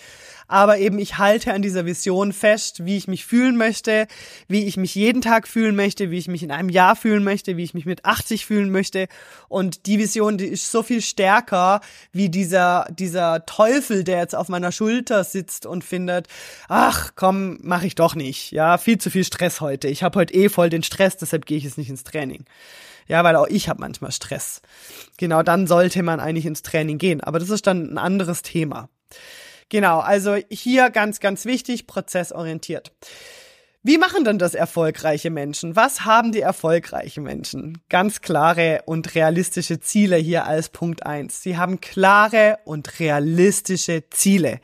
aber 0.51 0.79
eben 0.79 0.99
ich 0.99 1.17
halte 1.17 1.53
an 1.53 1.61
dieser 1.61 1.85
Vision 1.85 2.33
fest, 2.33 2.85
wie 2.85 2.97
ich 2.97 3.07
mich 3.07 3.25
fühlen 3.25 3.55
möchte, 3.55 4.05
wie 4.49 4.65
ich 4.65 4.75
mich 4.75 4.93
jeden 4.95 5.21
Tag 5.21 5.47
fühlen 5.47 5.77
möchte, 5.77 6.11
wie 6.11 6.17
ich 6.17 6.27
mich 6.27 6.43
in 6.43 6.51
einem 6.51 6.67
Jahr 6.67 6.97
fühlen 6.97 7.23
möchte, 7.23 7.55
wie 7.55 7.63
ich 7.63 7.73
mich 7.73 7.85
mit 7.85 8.03
80 8.03 8.45
fühlen 8.45 8.69
möchte 8.69 9.07
und 9.47 9.85
die 9.85 9.97
Vision, 9.97 10.37
die 10.37 10.47
ist 10.47 10.69
so 10.69 10.83
viel 10.83 11.01
stärker 11.01 11.79
wie 12.11 12.27
dieser 12.27 12.85
dieser 12.89 13.45
Teufel, 13.45 14.03
der 14.03 14.19
jetzt 14.19 14.35
auf 14.35 14.49
meiner 14.49 14.73
Schulter 14.73 15.23
sitzt 15.23 15.65
und 15.65 15.85
findet, 15.85 16.27
ach, 16.67 17.11
komm, 17.15 17.57
mache 17.61 17.87
ich 17.87 17.95
doch 17.95 18.13
nicht. 18.15 18.51
Ja, 18.51 18.77
viel 18.77 18.97
zu 18.97 19.09
viel 19.09 19.23
Stress 19.23 19.61
heute. 19.61 19.87
Ich 19.87 20.03
habe 20.03 20.19
heute 20.19 20.33
eh 20.33 20.49
voll 20.49 20.69
den 20.69 20.83
Stress, 20.83 21.15
deshalb 21.15 21.45
gehe 21.45 21.57
ich 21.57 21.63
jetzt 21.63 21.77
nicht 21.77 21.89
ins 21.89 22.03
Training. 22.03 22.43
Ja, 23.07 23.23
weil 23.23 23.37
auch 23.37 23.47
ich 23.47 23.69
habe 23.69 23.79
manchmal 23.79 24.11
Stress. 24.11 24.61
Genau, 25.15 25.43
dann 25.43 25.65
sollte 25.65 26.03
man 26.03 26.19
eigentlich 26.19 26.45
ins 26.45 26.61
Training 26.61 26.97
gehen, 26.97 27.21
aber 27.21 27.39
das 27.39 27.49
ist 27.49 27.67
dann 27.67 27.93
ein 27.93 27.97
anderes 27.97 28.41
Thema. 28.41 28.89
Genau, 29.71 29.99
also 29.99 30.36
hier 30.49 30.89
ganz, 30.89 31.21
ganz 31.21 31.45
wichtig, 31.45 31.88
prozessorientiert. 31.88 32.91
Wie 33.84 33.98
machen 33.98 34.24
denn 34.24 34.38
das 34.38 34.54
erfolgreiche 34.54 35.32
Menschen? 35.32 35.76
Was 35.76 36.06
haben 36.06 36.32
die 36.32 36.41
erfolgreichen 36.41 37.24
Menschen? 37.24 37.80
Ganz 37.89 38.22
klare 38.22 38.84
und 38.86 39.15
realistische 39.15 39.80
Ziele 39.80 40.17
hier 40.17 40.46
als 40.46 40.70
Punkt 40.70 41.04
eins. 41.08 41.41
Sie 41.41 41.58
haben 41.58 41.82
klare 41.82 42.60
und 42.63 43.00
realistische 43.00 44.04
Ziele. 44.12 44.60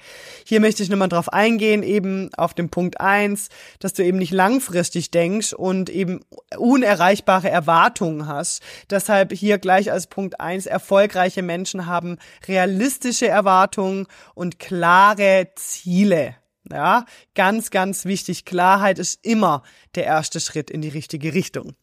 Hier 0.46 0.60
möchte 0.60 0.84
ich 0.84 0.90
nochmal 0.90 1.10
drauf 1.10 1.34
eingehen, 1.34 1.82
eben 1.82 2.32
auf 2.36 2.54
den 2.54 2.70
Punkt 2.70 3.02
eins, 3.02 3.50
dass 3.80 3.94
du 3.94 4.04
eben 4.04 4.20
nicht 4.20 4.34
langfristig 4.34 5.10
denkst 5.10 5.54
und 5.54 5.90
eben 5.90 6.20
unerreichbare 6.56 7.50
Erwartungen 7.50 8.28
hast. 8.28 8.62
Deshalb 8.92 9.34
hier 9.34 9.58
gleich 9.58 9.92
als 9.92 10.06
Punkt 10.06 10.40
eins: 10.40 10.68
erfolgreiche 10.68 11.42
Menschen 11.42 11.88
haben 11.88 12.20
realistische 12.48 13.28
Erwartungen 13.28 14.06
und 14.36 14.60
klare 14.60 15.48
Ziele. 15.56 16.36
Ja, 16.72 17.06
ganz, 17.36 17.72
ganz 17.72 18.06
wichtig. 18.06 18.46
Klarheit 18.46 19.00
ist 19.00 19.26
immer 19.26 19.64
der 19.96 20.06
erste 20.06 20.40
Schritt 20.40 20.70
in 20.70 20.82
die 20.82 20.90
richtige 20.90 21.34
Richtung. 21.34 21.76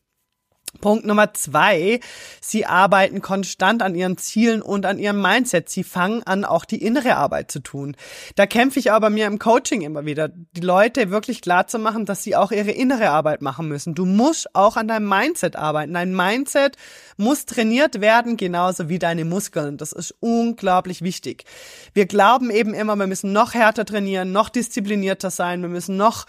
Punkt 0.80 1.06
Nummer 1.06 1.32
zwei. 1.34 2.00
Sie 2.40 2.66
arbeiten 2.66 3.22
konstant 3.22 3.82
an 3.82 3.94
ihren 3.94 4.16
Zielen 4.16 4.62
und 4.62 4.86
an 4.86 4.98
ihrem 4.98 5.20
Mindset. 5.20 5.68
Sie 5.68 5.84
fangen 5.84 6.22
an, 6.24 6.44
auch 6.44 6.64
die 6.64 6.82
innere 6.82 7.16
Arbeit 7.16 7.50
zu 7.50 7.60
tun. 7.60 7.96
Da 8.36 8.46
kämpfe 8.46 8.78
ich 8.78 8.92
aber 8.92 9.10
mir 9.10 9.26
im 9.26 9.38
Coaching 9.38 9.82
immer 9.82 10.04
wieder, 10.04 10.28
die 10.28 10.60
Leute 10.60 11.10
wirklich 11.10 11.40
klar 11.40 11.66
zu 11.66 11.78
machen, 11.78 12.06
dass 12.06 12.22
sie 12.22 12.36
auch 12.36 12.52
ihre 12.52 12.70
innere 12.70 13.10
Arbeit 13.10 13.42
machen 13.42 13.68
müssen. 13.68 13.94
Du 13.94 14.04
musst 14.04 14.54
auch 14.54 14.76
an 14.76 14.88
deinem 14.88 15.08
Mindset 15.08 15.56
arbeiten. 15.56 15.94
Dein 15.94 16.14
Mindset 16.14 16.76
muss 17.16 17.46
trainiert 17.46 18.00
werden, 18.00 18.36
genauso 18.36 18.88
wie 18.88 18.98
deine 18.98 19.24
Muskeln. 19.24 19.76
Das 19.76 19.92
ist 19.92 20.14
unglaublich 20.20 21.02
wichtig. 21.02 21.44
Wir 21.92 22.06
glauben 22.06 22.50
eben 22.50 22.74
immer, 22.74 22.96
wir 22.96 23.06
müssen 23.06 23.32
noch 23.32 23.54
härter 23.54 23.84
trainieren, 23.84 24.32
noch 24.32 24.48
disziplinierter 24.48 25.30
sein, 25.30 25.62
wir 25.62 25.68
müssen 25.68 25.96
noch 25.96 26.26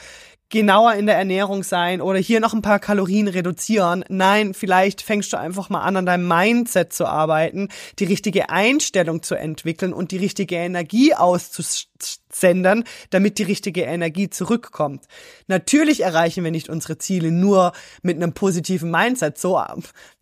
genauer 0.50 0.94
in 0.94 1.08
der 1.08 1.16
Ernährung 1.16 1.64
sein 1.64 2.02
oder 2.02 2.20
hier 2.20 2.40
noch 2.40 2.54
ein 2.54 2.62
paar 2.62 2.80
Kalorien 2.80 3.28
reduzieren. 3.28 4.06
Nein, 4.10 4.54
vielleicht 4.54 5.02
fängst 5.02 5.34
du 5.34 5.38
einfach 5.38 5.70
mal 5.70 5.82
an, 5.82 5.98
an 5.98 6.06
deinem 6.06 6.28
Mindset 6.28 6.94
zu 6.94 7.06
arbeiten, 7.06 7.70
die 8.00 8.06
richtige 8.06 8.50
Einstellung 8.50 9.24
zu 9.24 9.36
entwickeln 9.36 9.92
und 9.92 10.12
die 10.12 10.18
richtige 10.18 10.56
Energie 10.56 11.16
auszusenden, 11.16 12.84
damit 13.10 13.40
die 13.40 13.44
richtige 13.44 13.82
Energie 13.82 14.30
zurückkommt. 14.30 15.06
Natürlich 15.48 16.02
erreichen 16.02 16.44
wir 16.44 16.52
nicht 16.52 16.70
unsere 16.70 17.00
Ziele 17.00 17.32
nur 17.32 17.72
mit 18.04 18.18
einem 18.18 18.34
positiven 18.34 18.92
Mindset. 18.92 19.40
So 19.40 19.60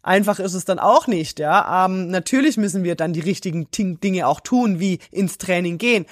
einfach 0.02 0.40
ist 0.40 0.54
es 0.54 0.64
dann 0.64 0.80
auch 0.80 1.06
nicht, 1.08 1.40
ja. 1.40 1.86
Ähm, 1.86 2.08
natürlich 2.08 2.56
müssen 2.56 2.84
wir 2.84 2.96
dann 2.96 3.12
die 3.12 3.20
richtigen 3.20 3.68
Dinge 3.72 4.28
auch 4.28 4.40
tun, 4.40 4.80
wie 4.80 5.00
ins 5.12 5.38
Training 5.38 5.78
gehen 5.78 6.06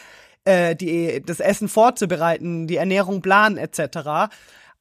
äh, 0.45 0.75
die, 0.75 1.21
das 1.25 1.39
Essen 1.39 1.67
vorzubereiten, 1.67 2.67
die 2.67 2.77
Ernährung 2.77 3.21
planen 3.21 3.57
etc. 3.57 4.33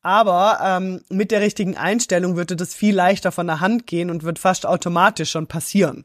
Aber 0.02 0.58
ähm, 0.64 1.02
mit 1.10 1.30
der 1.30 1.40
richtigen 1.40 1.76
Einstellung 1.76 2.36
würde 2.36 2.56
das 2.56 2.74
viel 2.74 2.94
leichter 2.94 3.32
von 3.32 3.46
der 3.46 3.60
Hand 3.60 3.86
gehen 3.86 4.10
und 4.10 4.22
wird 4.22 4.38
fast 4.38 4.66
automatisch 4.66 5.30
schon 5.30 5.46
passieren. 5.46 6.04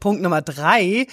Punkt 0.00 0.22
Nummer 0.22 0.42
drei 0.42 1.06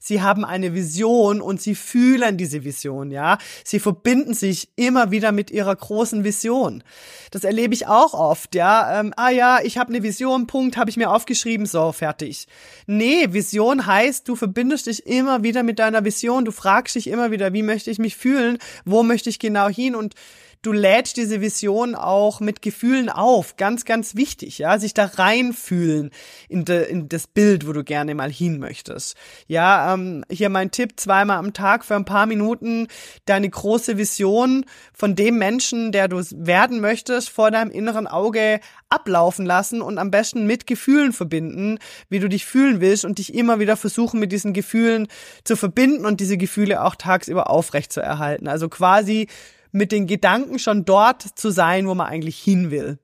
sie 0.00 0.22
haben 0.22 0.44
eine 0.44 0.74
Vision 0.74 1.40
und 1.40 1.60
sie 1.60 1.76
fühlen 1.76 2.36
diese 2.36 2.64
Vision, 2.64 3.12
ja. 3.12 3.38
Sie 3.62 3.78
verbinden 3.78 4.34
sich 4.34 4.70
immer 4.74 5.12
wieder 5.12 5.30
mit 5.30 5.52
ihrer 5.52 5.76
großen 5.76 6.24
Vision. 6.24 6.82
Das 7.30 7.44
erlebe 7.44 7.74
ich 7.74 7.86
auch 7.86 8.14
oft, 8.14 8.56
ja. 8.56 8.98
Ähm, 8.98 9.12
ah 9.16 9.30
ja, 9.30 9.60
ich 9.62 9.78
habe 9.78 9.90
eine 9.90 10.02
Vision, 10.02 10.48
Punkt, 10.48 10.76
habe 10.76 10.90
ich 10.90 10.96
mir 10.96 11.12
aufgeschrieben, 11.12 11.66
so, 11.66 11.92
fertig. 11.92 12.48
Nee, 12.86 13.28
Vision 13.30 13.86
heißt, 13.86 14.26
du 14.26 14.34
verbindest 14.34 14.86
dich 14.86 15.06
immer 15.06 15.44
wieder 15.44 15.62
mit 15.62 15.78
deiner 15.78 16.04
Vision, 16.04 16.44
du 16.44 16.50
fragst 16.50 16.96
dich 16.96 17.06
immer 17.06 17.30
wieder, 17.30 17.52
wie 17.52 17.62
möchte 17.62 17.90
ich 17.90 17.98
mich 17.98 18.16
fühlen, 18.16 18.58
wo 18.84 19.02
möchte 19.02 19.28
ich 19.28 19.38
genau 19.38 19.68
hin 19.68 19.94
und 19.94 20.14
du 20.62 20.72
lädst 20.72 21.16
diese 21.16 21.40
Vision 21.40 21.94
auch 21.94 22.40
mit 22.40 22.60
Gefühlen 22.60 23.08
auf. 23.08 23.56
Ganz, 23.56 23.84
ganz 23.84 24.14
wichtig, 24.14 24.58
ja, 24.58 24.78
sich 24.78 24.92
da 24.92 25.06
reinfühlen 25.06 26.10
in, 26.48 26.64
de, 26.64 26.88
in 26.90 27.08
das 27.08 27.26
Bild, 27.26 27.66
wo 27.66 27.72
du 27.72 27.82
gerne 27.82 28.14
mal 28.14 28.30
hin 28.30 28.58
möchtest. 28.58 29.16
Ja, 29.46 29.94
ähm, 29.94 30.24
hier 30.30 30.50
mein 30.50 30.70
Tipp, 30.70 31.00
zweimal 31.00 31.38
am 31.38 31.52
Tag 31.52 31.84
für 31.84 31.96
ein 31.96 32.04
paar 32.04 32.26
Minuten 32.26 32.88
deine 33.24 33.48
große 33.48 33.96
Vision 33.96 34.66
von 34.92 35.16
dem 35.16 35.38
Menschen, 35.38 35.92
der 35.92 36.08
du 36.08 36.20
werden 36.32 36.80
möchtest, 36.80 37.30
vor 37.30 37.50
deinem 37.50 37.70
inneren 37.70 38.06
Auge 38.06 38.60
ablaufen 38.90 39.46
lassen 39.46 39.80
und 39.80 39.98
am 39.98 40.10
besten 40.10 40.46
mit 40.46 40.66
Gefühlen 40.66 41.12
verbinden, 41.12 41.78
wie 42.10 42.18
du 42.18 42.28
dich 42.28 42.44
fühlen 42.44 42.80
willst 42.80 43.04
und 43.04 43.18
dich 43.18 43.32
immer 43.32 43.60
wieder 43.60 43.76
versuchen, 43.76 44.20
mit 44.20 44.32
diesen 44.32 44.52
Gefühlen 44.52 45.08
zu 45.44 45.56
verbinden 45.56 46.04
und 46.04 46.20
diese 46.20 46.36
Gefühle 46.36 46.82
auch 46.82 46.96
tagsüber 46.96 47.48
aufrecht 47.48 47.92
zu 47.92 48.00
erhalten. 48.00 48.48
Also 48.48 48.68
quasi 48.68 49.28
mit 49.72 49.92
den 49.92 50.06
Gedanken 50.06 50.58
schon 50.58 50.84
dort 50.84 51.22
zu 51.22 51.50
sein, 51.50 51.86
wo 51.86 51.94
man 51.94 52.06
eigentlich 52.06 52.38
hin 52.38 52.70
will. 52.70 52.98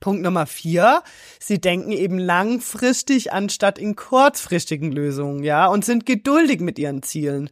Punkt 0.00 0.22
Nummer 0.22 0.46
vier, 0.46 1.02
sie 1.40 1.60
denken 1.60 1.90
eben 1.90 2.18
langfristig 2.18 3.32
anstatt 3.32 3.78
in 3.78 3.96
kurzfristigen 3.96 4.92
Lösungen, 4.92 5.42
ja, 5.42 5.66
und 5.66 5.84
sind 5.84 6.06
geduldig 6.06 6.60
mit 6.60 6.78
ihren 6.78 7.02
Zielen. 7.02 7.50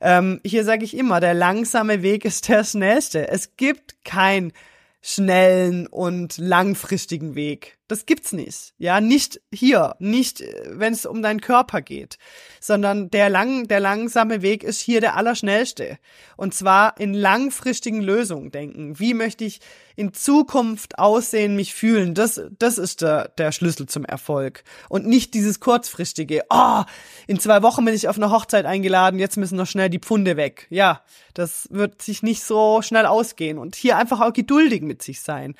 Ähm, 0.00 0.40
hier 0.44 0.64
sage 0.64 0.84
ich 0.84 0.96
immer, 0.96 1.20
der 1.20 1.34
langsame 1.34 2.02
Weg 2.02 2.24
ist 2.24 2.48
der 2.48 2.64
schnellste. 2.64 3.28
Es 3.28 3.56
gibt 3.56 4.04
kein 4.04 4.52
schnellen 5.00 5.86
und 5.86 6.38
langfristigen 6.38 7.36
Weg. 7.36 7.75
Das 7.88 8.04
gibt's 8.04 8.32
nicht. 8.32 8.74
Ja, 8.78 9.00
nicht 9.00 9.40
hier, 9.52 9.94
nicht 10.00 10.40
äh, 10.40 10.64
wenn 10.70 10.92
es 10.92 11.06
um 11.06 11.22
deinen 11.22 11.40
Körper 11.40 11.82
geht, 11.82 12.18
sondern 12.60 13.10
der 13.10 13.30
lang 13.30 13.68
der 13.68 13.78
langsame 13.78 14.42
Weg 14.42 14.64
ist 14.64 14.80
hier 14.80 15.00
der 15.00 15.16
allerschnellste 15.16 15.98
und 16.36 16.52
zwar 16.52 16.98
in 16.98 17.14
langfristigen 17.14 18.00
Lösungen 18.00 18.50
denken. 18.50 18.98
Wie 18.98 19.14
möchte 19.14 19.44
ich 19.44 19.60
in 19.94 20.12
Zukunft 20.12 20.98
aussehen, 20.98 21.54
mich 21.54 21.74
fühlen? 21.74 22.14
Das 22.14 22.40
das 22.58 22.78
ist 22.78 23.02
der 23.02 23.28
der 23.38 23.52
Schlüssel 23.52 23.86
zum 23.86 24.04
Erfolg 24.04 24.64
und 24.88 25.06
nicht 25.06 25.32
dieses 25.34 25.60
kurzfristige. 25.60 26.44
Oh, 26.50 26.82
in 27.28 27.38
zwei 27.38 27.62
Wochen 27.62 27.84
bin 27.84 27.94
ich 27.94 28.08
auf 28.08 28.16
eine 28.16 28.32
Hochzeit 28.32 28.66
eingeladen, 28.66 29.20
jetzt 29.20 29.36
müssen 29.36 29.56
noch 29.56 29.68
schnell 29.68 29.90
die 29.90 30.00
Pfunde 30.00 30.36
weg. 30.36 30.66
Ja, 30.70 31.02
das 31.34 31.68
wird 31.70 32.02
sich 32.02 32.24
nicht 32.24 32.42
so 32.42 32.82
schnell 32.82 33.06
ausgehen 33.06 33.58
und 33.58 33.76
hier 33.76 33.96
einfach 33.96 34.20
auch 34.20 34.32
geduldig 34.32 34.82
mit 34.82 35.02
sich 35.02 35.20
sein 35.20 35.54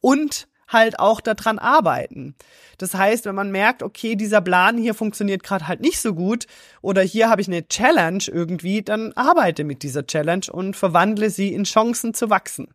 und 0.00 0.49
halt 0.70 0.98
auch 0.98 1.20
daran 1.20 1.58
arbeiten. 1.58 2.34
Das 2.78 2.94
heißt, 2.94 3.26
wenn 3.26 3.34
man 3.34 3.50
merkt, 3.50 3.82
okay, 3.82 4.16
dieser 4.16 4.40
Plan 4.40 4.78
hier 4.78 4.94
funktioniert 4.94 5.42
gerade 5.42 5.68
halt 5.68 5.80
nicht 5.80 6.00
so 6.00 6.14
gut 6.14 6.46
oder 6.80 7.02
hier 7.02 7.28
habe 7.28 7.42
ich 7.42 7.48
eine 7.48 7.68
Challenge 7.68 8.24
irgendwie, 8.26 8.82
dann 8.82 9.12
arbeite 9.14 9.64
mit 9.64 9.82
dieser 9.82 10.06
Challenge 10.06 10.46
und 10.50 10.76
verwandle 10.76 11.30
sie 11.30 11.52
in 11.52 11.64
Chancen 11.64 12.14
zu 12.14 12.30
wachsen. 12.30 12.68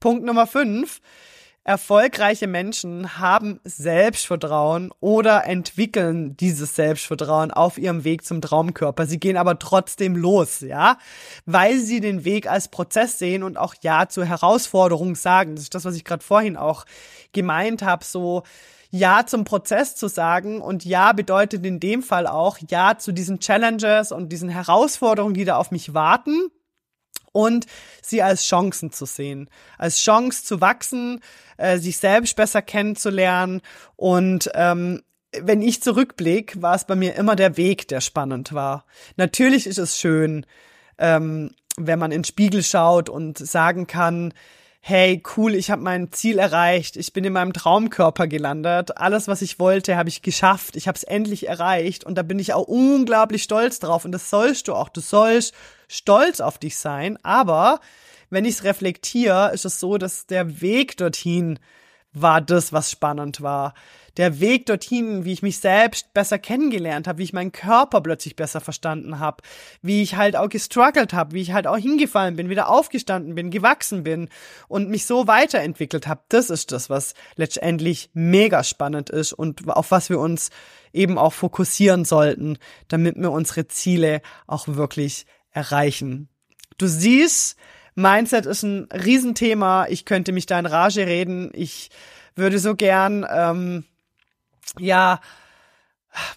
Punkt 0.00 0.24
Nummer 0.24 0.46
fünf 0.46 1.00
Erfolgreiche 1.70 2.48
Menschen 2.48 3.20
haben 3.20 3.60
Selbstvertrauen 3.62 4.90
oder 4.98 5.46
entwickeln 5.46 6.36
dieses 6.36 6.74
Selbstvertrauen 6.74 7.52
auf 7.52 7.78
ihrem 7.78 8.02
Weg 8.02 8.24
zum 8.24 8.40
Traumkörper. 8.40 9.06
Sie 9.06 9.20
gehen 9.20 9.36
aber 9.36 9.56
trotzdem 9.56 10.16
los, 10.16 10.62
ja, 10.62 10.98
weil 11.46 11.78
sie 11.78 12.00
den 12.00 12.24
Weg 12.24 12.50
als 12.50 12.66
Prozess 12.66 13.20
sehen 13.20 13.44
und 13.44 13.56
auch 13.56 13.76
Ja 13.82 14.08
zur 14.08 14.24
Herausforderung 14.24 15.14
sagen. 15.14 15.54
Das 15.54 15.62
ist 15.62 15.74
das, 15.76 15.84
was 15.84 15.94
ich 15.94 16.02
gerade 16.04 16.24
vorhin 16.24 16.56
auch 16.56 16.86
gemeint 17.32 17.82
habe, 17.82 18.04
so 18.04 18.42
ja 18.90 19.24
zum 19.24 19.44
Prozess 19.44 19.94
zu 19.94 20.08
sagen 20.08 20.60
und 20.60 20.84
Ja 20.84 21.12
bedeutet 21.12 21.64
in 21.64 21.78
dem 21.78 22.02
Fall 22.02 22.26
auch 22.26 22.58
Ja 22.68 22.98
zu 22.98 23.12
diesen 23.12 23.38
Challenges 23.38 24.10
und 24.10 24.30
diesen 24.30 24.48
Herausforderungen, 24.48 25.34
die 25.34 25.44
da 25.44 25.54
auf 25.54 25.70
mich 25.70 25.94
warten 25.94 26.50
und 27.32 27.66
sie 28.02 28.22
als 28.22 28.44
Chancen 28.44 28.92
zu 28.92 29.06
sehen, 29.06 29.48
als 29.78 29.98
Chance 29.98 30.44
zu 30.44 30.60
wachsen, 30.60 31.20
äh, 31.56 31.78
sich 31.78 31.98
selbst 31.98 32.36
besser 32.36 32.62
kennenzulernen. 32.62 33.60
Und 33.96 34.50
ähm, 34.54 35.02
wenn 35.38 35.62
ich 35.62 35.82
zurückblicke, 35.82 36.60
war 36.62 36.74
es 36.74 36.84
bei 36.84 36.96
mir 36.96 37.14
immer 37.14 37.36
der 37.36 37.56
Weg, 37.56 37.88
der 37.88 38.00
spannend 38.00 38.52
war. 38.52 38.84
Natürlich 39.16 39.66
ist 39.66 39.78
es 39.78 39.98
schön, 39.98 40.44
ähm, 40.98 41.50
wenn 41.76 41.98
man 41.98 42.10
in 42.10 42.20
den 42.20 42.24
Spiegel 42.24 42.62
schaut 42.62 43.08
und 43.08 43.38
sagen 43.38 43.86
kann, 43.86 44.34
hey, 44.82 45.22
cool, 45.36 45.54
ich 45.54 45.70
habe 45.70 45.82
mein 45.82 46.10
Ziel 46.10 46.38
erreicht, 46.38 46.96
ich 46.96 47.12
bin 47.12 47.24
in 47.24 47.34
meinem 47.34 47.52
Traumkörper 47.52 48.26
gelandet, 48.26 48.96
alles, 48.96 49.28
was 49.28 49.42
ich 49.42 49.58
wollte, 49.58 49.96
habe 49.96 50.08
ich 50.08 50.22
geschafft, 50.22 50.74
ich 50.74 50.88
habe 50.88 50.96
es 50.96 51.04
endlich 51.04 51.46
erreicht. 51.46 52.04
Und 52.04 52.16
da 52.16 52.22
bin 52.22 52.38
ich 52.38 52.54
auch 52.54 52.66
unglaublich 52.66 53.42
stolz 53.42 53.78
drauf. 53.78 54.04
Und 54.04 54.12
das 54.12 54.30
sollst 54.30 54.68
du 54.68 54.74
auch, 54.74 54.88
du 54.88 55.00
sollst 55.00 55.54
stolz 55.90 56.40
auf 56.40 56.58
dich 56.58 56.78
sein, 56.78 57.18
aber 57.22 57.80
wenn 58.30 58.44
ich 58.44 58.54
es 58.54 58.64
reflektiere, 58.64 59.50
ist 59.52 59.64
es 59.64 59.80
so, 59.80 59.98
dass 59.98 60.26
der 60.26 60.60
Weg 60.60 60.96
dorthin 60.96 61.58
war 62.12 62.40
das, 62.40 62.72
was 62.72 62.90
spannend 62.90 63.40
war. 63.40 63.74
Der 64.16 64.40
Weg 64.40 64.66
dorthin, 64.66 65.24
wie 65.24 65.32
ich 65.32 65.42
mich 65.42 65.60
selbst 65.60 66.12
besser 66.12 66.38
kennengelernt 66.38 67.06
habe, 67.06 67.18
wie 67.18 67.24
ich 67.24 67.32
meinen 67.32 67.52
Körper 67.52 68.00
plötzlich 68.00 68.34
besser 68.34 68.60
verstanden 68.60 69.20
habe, 69.20 69.42
wie 69.82 70.02
ich 70.02 70.16
halt 70.16 70.34
auch 70.34 70.48
gestruggelt 70.48 71.12
habe, 71.12 71.32
wie 71.32 71.40
ich 71.40 71.52
halt 71.52 71.68
auch 71.68 71.76
hingefallen 71.76 72.34
bin, 72.34 72.48
wieder 72.48 72.68
aufgestanden 72.68 73.36
bin, 73.36 73.50
gewachsen 73.50 74.02
bin 74.02 74.28
und 74.66 74.90
mich 74.90 75.06
so 75.06 75.28
weiterentwickelt 75.28 76.08
habe. 76.08 76.22
Das 76.28 76.50
ist 76.50 76.72
das, 76.72 76.90
was 76.90 77.14
letztendlich 77.36 78.10
mega 78.12 78.64
spannend 78.64 79.10
ist 79.10 79.32
und 79.32 79.68
auf 79.68 79.92
was 79.92 80.10
wir 80.10 80.18
uns 80.18 80.50
eben 80.92 81.16
auch 81.16 81.32
fokussieren 81.32 82.04
sollten, 82.04 82.58
damit 82.88 83.16
wir 83.16 83.30
unsere 83.30 83.68
Ziele 83.68 84.22
auch 84.48 84.66
wirklich 84.66 85.26
erreichen. 85.52 86.28
Du 86.78 86.86
siehst, 86.86 87.56
Mindset 87.94 88.46
ist 88.46 88.62
ein 88.62 88.88
Riesenthema. 88.92 89.86
Ich 89.88 90.04
könnte 90.04 90.32
mich 90.32 90.46
da 90.46 90.58
in 90.58 90.66
Rage 90.66 91.06
reden. 91.06 91.50
Ich 91.54 91.90
würde 92.34 92.58
so 92.58 92.74
gern, 92.74 93.26
ähm, 93.30 93.84
ja, 94.78 95.20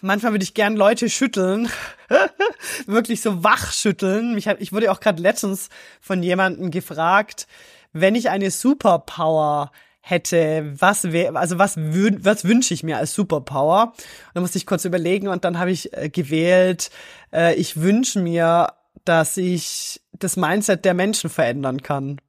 manchmal 0.00 0.32
würde 0.32 0.44
ich 0.44 0.54
gern 0.54 0.76
Leute 0.76 1.08
schütteln, 1.08 1.68
wirklich 2.86 3.20
so 3.20 3.44
wach 3.44 3.72
schütteln. 3.72 4.34
Mich 4.34 4.46
ich 4.46 4.72
wurde 4.72 4.90
auch 4.90 5.00
gerade 5.00 5.22
letztens 5.22 5.68
von 6.00 6.22
jemandem 6.22 6.70
gefragt, 6.70 7.46
wenn 7.92 8.14
ich 8.14 8.28
eine 8.28 8.50
Superpower 8.50 9.70
hätte, 10.00 10.74
was 10.78 11.12
wäre, 11.12 11.36
also 11.36 11.58
was 11.58 11.76
was 11.78 12.44
wünsche 12.44 12.74
ich 12.74 12.82
mir 12.82 12.98
als 12.98 13.14
Superpower? 13.14 13.94
Da 14.34 14.40
musste 14.40 14.58
ich 14.58 14.66
kurz 14.66 14.84
überlegen 14.84 15.28
und 15.28 15.44
dann 15.44 15.58
habe 15.58 15.70
ich 15.70 15.96
äh, 15.96 16.10
gewählt, 16.10 16.90
äh, 17.32 17.54
ich 17.54 17.80
wünsche 17.80 18.20
mir 18.20 18.74
dass 19.04 19.36
ich 19.36 20.00
das 20.12 20.36
Mindset 20.36 20.84
der 20.84 20.94
Menschen 20.94 21.30
verändern 21.30 21.82
kann. 21.82 22.20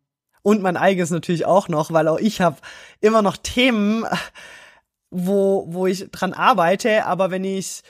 Und 0.42 0.62
mein 0.62 0.78
eigenes 0.78 1.10
natürlich 1.10 1.46
auch 1.46 1.68
noch, 1.70 1.92
weil 1.92 2.08
auch 2.08 2.20
ich 2.20 2.42
habe 2.42 2.58
immer 3.02 3.22
noch 3.22 3.38
Themen, 3.38 4.06
wo, 5.10 5.66
wo 5.70 5.88
ich 5.88 6.12
dran 6.12 6.34
arbeite, 6.34 7.06
aber 7.06 7.32
wenn 7.32 7.44
ich 7.44 7.82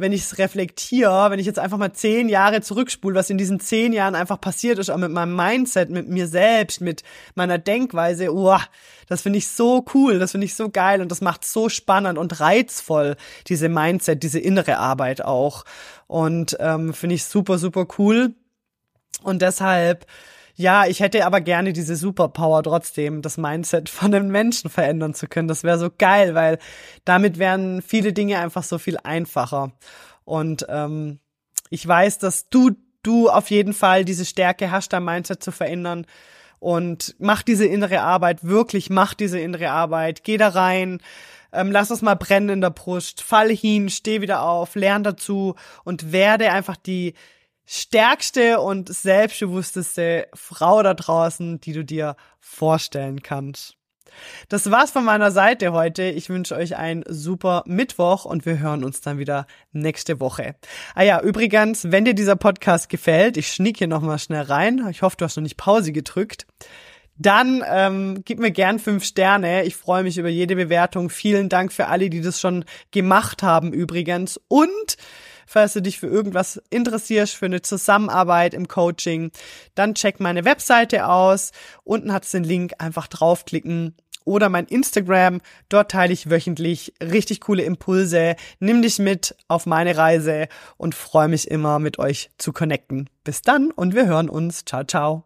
wenn 0.00 0.12
ich 0.12 0.22
es 0.22 0.38
reflektiere, 0.38 1.30
wenn 1.30 1.38
ich 1.38 1.46
jetzt 1.46 1.58
einfach 1.58 1.76
mal 1.76 1.92
zehn 1.92 2.28
Jahre 2.28 2.62
zurückspule, 2.62 3.14
was 3.14 3.30
in 3.30 3.38
diesen 3.38 3.60
zehn 3.60 3.92
Jahren 3.92 4.14
einfach 4.14 4.40
passiert 4.40 4.78
ist, 4.78 4.90
auch 4.90 4.96
mit 4.96 5.10
meinem 5.10 5.36
Mindset, 5.36 5.90
mit 5.90 6.08
mir 6.08 6.26
selbst, 6.26 6.80
mit 6.80 7.02
meiner 7.34 7.58
Denkweise, 7.58 8.34
oh, 8.34 8.58
das 9.08 9.22
finde 9.22 9.38
ich 9.38 9.48
so 9.48 9.84
cool, 9.94 10.18
das 10.18 10.30
finde 10.32 10.46
ich 10.46 10.54
so 10.54 10.70
geil 10.70 11.02
und 11.02 11.10
das 11.10 11.20
macht 11.20 11.44
so 11.44 11.68
spannend 11.68 12.18
und 12.18 12.40
reizvoll, 12.40 13.16
diese 13.46 13.68
Mindset, 13.68 14.22
diese 14.22 14.38
innere 14.38 14.78
Arbeit 14.78 15.24
auch. 15.24 15.64
Und 16.06 16.56
ähm, 16.60 16.94
finde 16.94 17.16
ich 17.16 17.24
super, 17.24 17.58
super 17.58 17.86
cool. 17.98 18.34
Und 19.22 19.42
deshalb 19.42 20.06
ja, 20.60 20.84
ich 20.86 21.00
hätte 21.00 21.24
aber 21.24 21.40
gerne 21.40 21.72
diese 21.72 21.96
Superpower 21.96 22.62
trotzdem, 22.62 23.22
das 23.22 23.38
Mindset 23.38 23.88
von 23.88 24.12
den 24.12 24.30
Menschen 24.30 24.68
verändern 24.68 25.14
zu 25.14 25.26
können. 25.26 25.48
Das 25.48 25.64
wäre 25.64 25.78
so 25.78 25.88
geil, 25.96 26.34
weil 26.34 26.58
damit 27.06 27.38
wären 27.38 27.80
viele 27.80 28.12
Dinge 28.12 28.38
einfach 28.38 28.62
so 28.62 28.76
viel 28.76 28.98
einfacher. 29.02 29.72
Und 30.24 30.66
ähm, 30.68 31.18
ich 31.70 31.88
weiß, 31.88 32.18
dass 32.18 32.50
du, 32.50 32.72
du 33.02 33.30
auf 33.30 33.50
jeden 33.50 33.72
Fall 33.72 34.04
diese 34.04 34.26
Stärke 34.26 34.70
hast, 34.70 34.92
dein 34.92 35.02
Mindset 35.02 35.42
zu 35.42 35.50
verändern. 35.50 36.06
Und 36.58 37.14
mach 37.18 37.42
diese 37.42 37.64
innere 37.64 38.02
Arbeit, 38.02 38.44
wirklich 38.44 38.90
mach 38.90 39.14
diese 39.14 39.40
innere 39.40 39.70
Arbeit. 39.70 40.24
Geh 40.24 40.36
da 40.36 40.48
rein, 40.48 41.00
ähm, 41.54 41.72
lass 41.72 41.88
es 41.88 42.02
mal 42.02 42.16
brennen 42.16 42.50
in 42.50 42.60
der 42.60 42.68
Brust, 42.68 43.22
fall 43.22 43.48
hin, 43.48 43.88
steh 43.88 44.20
wieder 44.20 44.42
auf, 44.42 44.74
lern 44.74 45.04
dazu 45.04 45.54
und 45.84 46.12
werde 46.12 46.52
einfach 46.52 46.76
die 46.76 47.14
stärkste 47.72 48.60
und 48.60 48.92
selbstbewussteste 48.92 50.26
Frau 50.34 50.82
da 50.82 50.92
draußen, 50.92 51.60
die 51.60 51.72
du 51.72 51.84
dir 51.84 52.16
vorstellen 52.40 53.22
kannst. 53.22 53.76
Das 54.48 54.72
war's 54.72 54.90
von 54.90 55.04
meiner 55.04 55.30
Seite 55.30 55.70
heute. 55.72 56.02
Ich 56.02 56.28
wünsche 56.28 56.56
euch 56.56 56.76
einen 56.76 57.04
super 57.06 57.62
Mittwoch 57.66 58.24
und 58.24 58.44
wir 58.44 58.58
hören 58.58 58.82
uns 58.82 59.02
dann 59.02 59.18
wieder 59.18 59.46
nächste 59.70 60.18
Woche. 60.18 60.56
Ah 60.96 61.04
ja, 61.04 61.20
übrigens, 61.22 61.92
wenn 61.92 62.04
dir 62.04 62.14
dieser 62.14 62.34
Podcast 62.34 62.88
gefällt, 62.88 63.36
ich 63.36 63.52
schnick 63.52 63.78
hier 63.78 63.86
nochmal 63.86 64.18
schnell 64.18 64.42
rein. 64.42 64.84
Ich 64.90 65.02
hoffe, 65.02 65.16
du 65.16 65.24
hast 65.24 65.36
noch 65.36 65.44
nicht 65.44 65.56
Pause 65.56 65.92
gedrückt. 65.92 66.48
Dann 67.18 67.62
ähm, 67.70 68.22
gib 68.24 68.40
mir 68.40 68.50
gern 68.50 68.80
fünf 68.80 69.04
Sterne. 69.04 69.62
Ich 69.62 69.76
freue 69.76 70.02
mich 70.02 70.18
über 70.18 70.28
jede 70.28 70.56
Bewertung. 70.56 71.08
Vielen 71.08 71.48
Dank 71.48 71.72
für 71.72 71.86
alle, 71.86 72.10
die 72.10 72.20
das 72.20 72.40
schon 72.40 72.64
gemacht 72.90 73.44
haben 73.44 73.72
übrigens. 73.72 74.40
Und 74.48 74.96
falls 75.50 75.72
du 75.72 75.82
dich 75.82 75.98
für 75.98 76.06
irgendwas 76.06 76.62
interessierst, 76.70 77.34
für 77.34 77.46
eine 77.46 77.60
Zusammenarbeit 77.60 78.54
im 78.54 78.68
Coaching, 78.68 79.32
dann 79.74 79.96
check 79.96 80.20
meine 80.20 80.44
Webseite 80.44 81.08
aus. 81.08 81.50
Unten 81.82 82.12
hat 82.12 82.24
es 82.24 82.30
den 82.30 82.44
Link, 82.44 82.74
einfach 82.78 83.08
draufklicken 83.08 83.96
oder 84.24 84.48
mein 84.48 84.66
Instagram. 84.66 85.40
Dort 85.68 85.90
teile 85.90 86.12
ich 86.12 86.30
wöchentlich 86.30 86.94
richtig 87.02 87.40
coole 87.40 87.64
Impulse. 87.64 88.36
Nimm 88.60 88.80
dich 88.80 89.00
mit 89.00 89.34
auf 89.48 89.66
meine 89.66 89.96
Reise 89.96 90.46
und 90.76 90.94
freue 90.94 91.28
mich 91.28 91.50
immer, 91.50 91.80
mit 91.80 91.98
euch 91.98 92.30
zu 92.38 92.52
connecten. 92.52 93.10
Bis 93.24 93.42
dann 93.42 93.72
und 93.72 93.96
wir 93.96 94.06
hören 94.06 94.28
uns. 94.28 94.64
Ciao, 94.64 94.84
ciao. 94.84 95.24